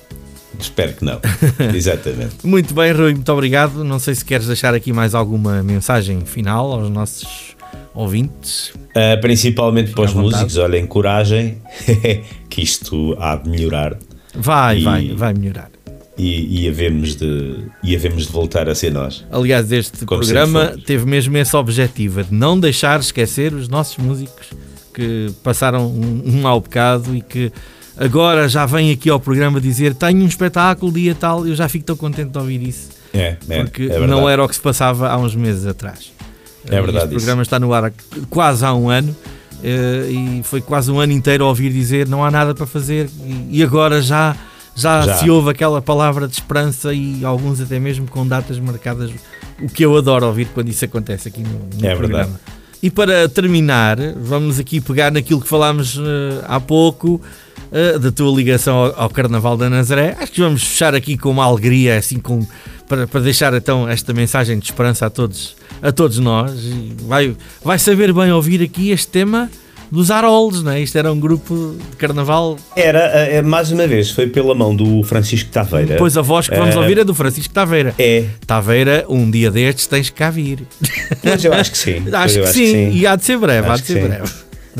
[0.60, 1.20] Espero que não.
[1.74, 2.46] Exatamente.
[2.46, 3.84] Muito bem, Rui, muito obrigado.
[3.84, 7.56] Não sei se queres deixar aqui mais alguma mensagem final aos nossos
[7.94, 8.70] ouvintes.
[8.70, 11.58] Uh, principalmente para os músicos, olhem, coragem,
[12.50, 13.98] que isto há de melhorar
[14.36, 15.70] Vai, E- vai, vai melhorar.
[16.18, 19.26] e, e, havemos de, e havemos de voltar a ser nós.
[19.32, 24.48] Aliás, este Como programa teve mesmo esse objetivo, de não deixar esquecer os nossos músicos
[24.94, 27.52] que passaram um, um mau bocado e que
[27.98, 31.86] agora já vêm aqui ao programa dizer tenho um espetáculo, dia tal, eu já fico
[31.86, 35.10] tão contente de ouvir isso, É, é, porque é não era o que se passava
[35.10, 36.12] há uns meses atrás.
[36.66, 37.92] É verdade Este programa está no ar
[38.30, 39.16] quase há um ano
[39.64, 43.10] eh, e foi quase um ano inteiro a ouvir dizer não há nada para fazer
[43.52, 44.36] e- agora já,
[44.76, 45.16] já, Já.
[45.16, 49.10] se ouve aquela palavra de esperança e alguns até mesmo com datas marcadas,
[49.62, 51.50] o que eu adoro ouvir quando isso acontece aqui no,
[51.80, 52.24] no É programa.
[52.26, 52.58] verdade.
[52.84, 57.20] E para terminar, vamos aqui pegar naquilo que falámos eh, há pouco,
[57.72, 60.16] eh, da tua ligação ao, ao Carnaval da Nazaré.
[60.20, 62.46] Acho que vamos fechar aqui com uma alegria, assim, com,
[62.88, 66.52] para, para deixar então esta mensagem de esperança a todos, a todos nós.
[66.64, 69.50] E vai, vai saber bem ouvir aqui este tema
[69.90, 70.82] dos Harolds, não é?
[70.82, 72.58] Isto era um grupo de carnaval.
[72.76, 75.96] Era, eh, mais uma vez, foi pela mão do Francisco Taveira.
[75.98, 77.96] Pois a voz que vamos Eh, ouvir é do Francisco Taveira.
[77.98, 80.60] É, Taveira, um dia destes tens que cá vir.
[81.24, 82.02] mas eu acho que sim.
[82.04, 84.28] Pois acho eu que sim, e há de ser breve, há Acho de ser que
[84.28, 84.34] sim.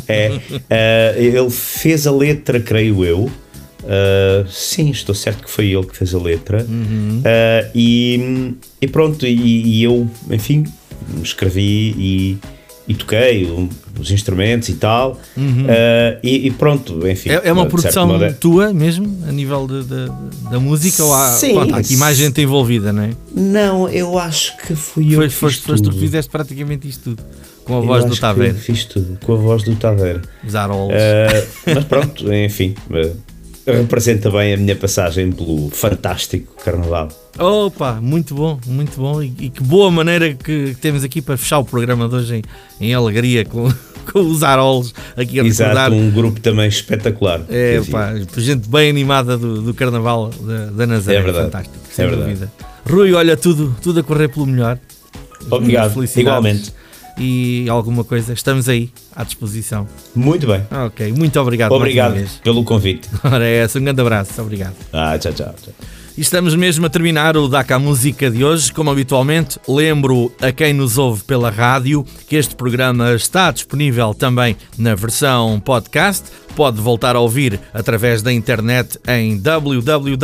[0.08, 3.30] É, eh, ele fez a letra, creio eu.
[3.84, 6.66] Uh, sim, estou certo que foi ele que fez a letra.
[6.68, 7.20] Uhum.
[7.22, 9.32] Uh, e, e pronto, e,
[9.78, 10.66] e eu, enfim,
[11.24, 12.38] escrevi e,
[12.86, 15.14] e toquei um- os instrumentos e tal.
[15.38, 17.30] Uh, e, pronto, enfim.
[17.30, 17.36] Uhum.
[17.38, 21.02] É, é uma produção modo é- tua mesmo, a nível de, de- da música?
[21.06, 21.54] Ou há, Sim.
[21.54, 23.10] pronto, há aqui mais gente envolvida, não é?
[23.34, 27.04] Não, eu acho que fui eu Foi, que foste, foste tu que fizeste praticamente isto
[27.16, 27.24] tudo.
[27.68, 28.54] Com a voz do Taveira.
[28.54, 30.22] Fiz tudo, com a voz do Taveira.
[30.46, 30.96] Os Harolds.
[30.96, 32.74] Uh, mas pronto, enfim.
[32.90, 33.16] uh,
[33.66, 37.10] representa bem a minha passagem pelo fantástico Carnaval.
[37.38, 39.22] Opa, muito bom, muito bom.
[39.22, 42.36] E, e que boa maneira que temos aqui para fechar o programa de hoje
[42.80, 43.70] em, em alegria com,
[44.12, 45.72] com os Arolos aqui a recordar.
[45.92, 47.42] Exato, um grupo também espetacular.
[47.50, 51.18] É, pá, gente bem animada do, do Carnaval da, da Nazaré.
[51.20, 51.46] É verdade.
[51.48, 52.30] Fantástico, sem É verdade.
[52.32, 52.52] dúvida.
[52.90, 54.80] Rui, olha, tudo, tudo a correr pelo melhor.
[55.52, 56.72] Obrigado, igualmente.
[57.18, 59.88] E alguma coisa, estamos aí à disposição.
[60.16, 60.64] Muito bem.
[60.86, 61.72] Ok, muito obrigado.
[61.72, 63.10] Obrigado pelo convite.
[63.24, 64.76] Ora, é essa, um grande abraço, obrigado.
[64.94, 65.56] Ah, tchau, tchau.
[65.62, 65.74] tchau.
[66.18, 68.74] Estamos mesmo a terminar o DACA Música de hoje.
[68.74, 74.58] Como habitualmente, lembro a quem nos ouve pela rádio que este programa está disponível também
[74.76, 76.26] na versão podcast.
[76.56, 80.18] Pode voltar a ouvir através da internet em www.sister.fm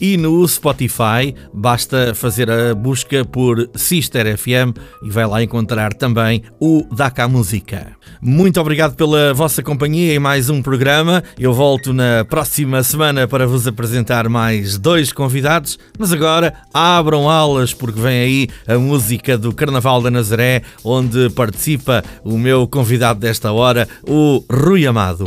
[0.00, 6.42] e no Spotify basta fazer a busca por Sister FM e vai lá encontrar também
[6.60, 7.96] o DACA Música.
[8.20, 11.22] Muito obrigado pela vossa companhia em mais um programa.
[11.38, 17.72] Eu volto na próxima semana para vos apresentar mais dois convidados, mas agora abram alas
[17.72, 23.52] porque vem aí a música do Carnaval da Nazaré, onde participa o meu convidado desta
[23.52, 25.24] hora, o Rui Amado.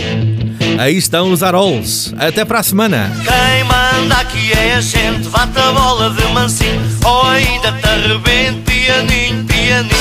[0.77, 2.13] Aí estão os Arols.
[2.17, 3.11] Até para a semana.
[3.23, 8.61] Quem manda aqui é a gente, bate a bola de mansinho Ou ainda te arrebente,
[8.61, 9.97] pianinho, pianinho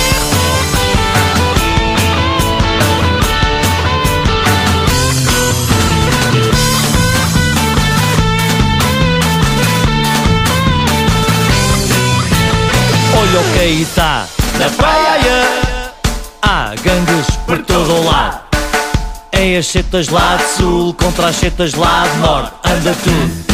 [13.18, 14.26] Olha o que está
[14.58, 15.62] na praia
[16.42, 18.45] Há gangues por todo lado
[19.38, 23.46] É as setas lá de sul contra as setas lá de norte Anda tudo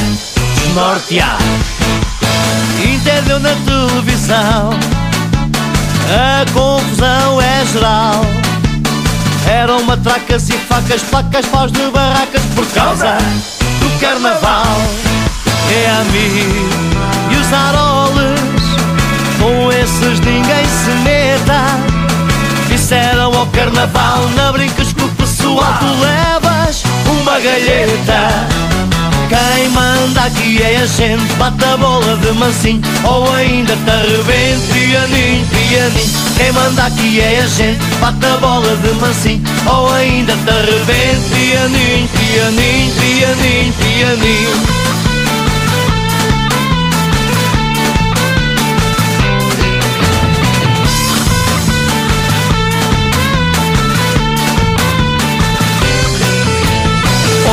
[0.55, 1.43] desnorteado
[2.85, 4.71] Entendeu na televisão
[6.09, 8.25] A confusão é geral.
[9.51, 13.19] Eram matracas e facas, placas, paus de barracas Por causa
[13.81, 14.81] do carnaval.
[15.69, 16.93] É a mim
[17.31, 18.41] e os aroles
[19.41, 21.92] Com esses ninguém se meta
[22.93, 28.29] Disseram ao carnaval Na brincas com o pessoal Tu levas uma galheta
[29.31, 34.67] Quem manda aqui é a gente Bate a bola de mansinho Ou ainda te arrebente
[34.75, 36.35] Pianinho, pianinho.
[36.37, 41.31] Quem manda aqui é a gente Bate a bola de mansinho Ou ainda te arrebente
[41.31, 44.92] Pianinho, pianinho, pianinho, pianinho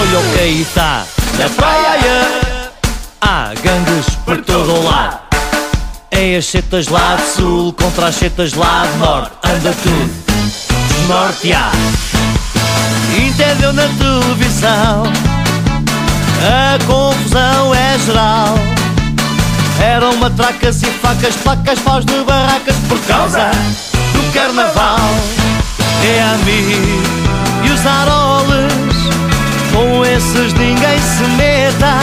[0.09, 1.05] Olha o que está
[1.37, 2.71] na praia.
[3.21, 5.19] Há gangues por todo o lado.
[6.09, 9.31] É as setas lá de sul contra as setas lá de norte.
[9.43, 10.09] Anda tudo
[10.87, 11.77] desnorteado
[13.15, 15.03] Entendeu na televisão.
[16.41, 18.55] A confusão é geral.
[19.79, 23.51] Eram matracas e facas, placas, paus de barracas Por causa
[24.13, 24.99] do carnaval.
[26.03, 27.19] É a mim
[27.63, 28.28] e os aroles
[30.19, 31.95] Com esses ninguém se meta.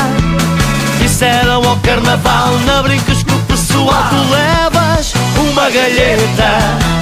[1.02, 4.04] Disseram ao carnaval Na brincas com o pessoal.
[4.08, 6.96] Tu levas uma galheta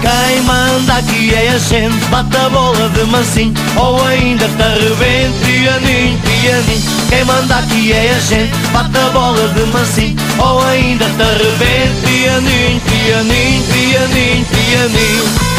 [0.00, 3.52] quem manda aqui é a gente Bate a bola de mansinho.
[3.76, 9.48] Ou ainda te arrebente Pianinho, pianinho Quem manda aqui é a gente Bate a bola
[9.48, 10.16] de mansinho.
[10.38, 15.57] Ou ainda te arrebente Pianinho, pianinho, pianinho, pianinho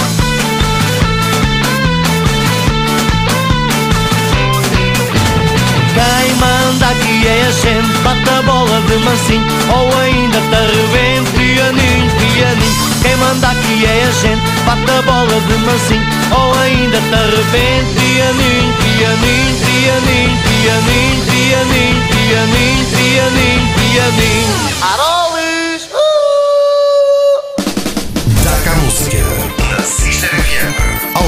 [7.00, 13.02] aqui é a gente Bate a bola de mansinho Ou ainda te arrebente Pianinho, pianinho
[13.02, 17.94] Quem manda aqui é a gente Bate a bola de mansinho Ou ainda te arrebente
[17.96, 25.19] Pianinho, pianinho, pianinho Pianinho, pianinho, pianinho, pianinho, pianinho!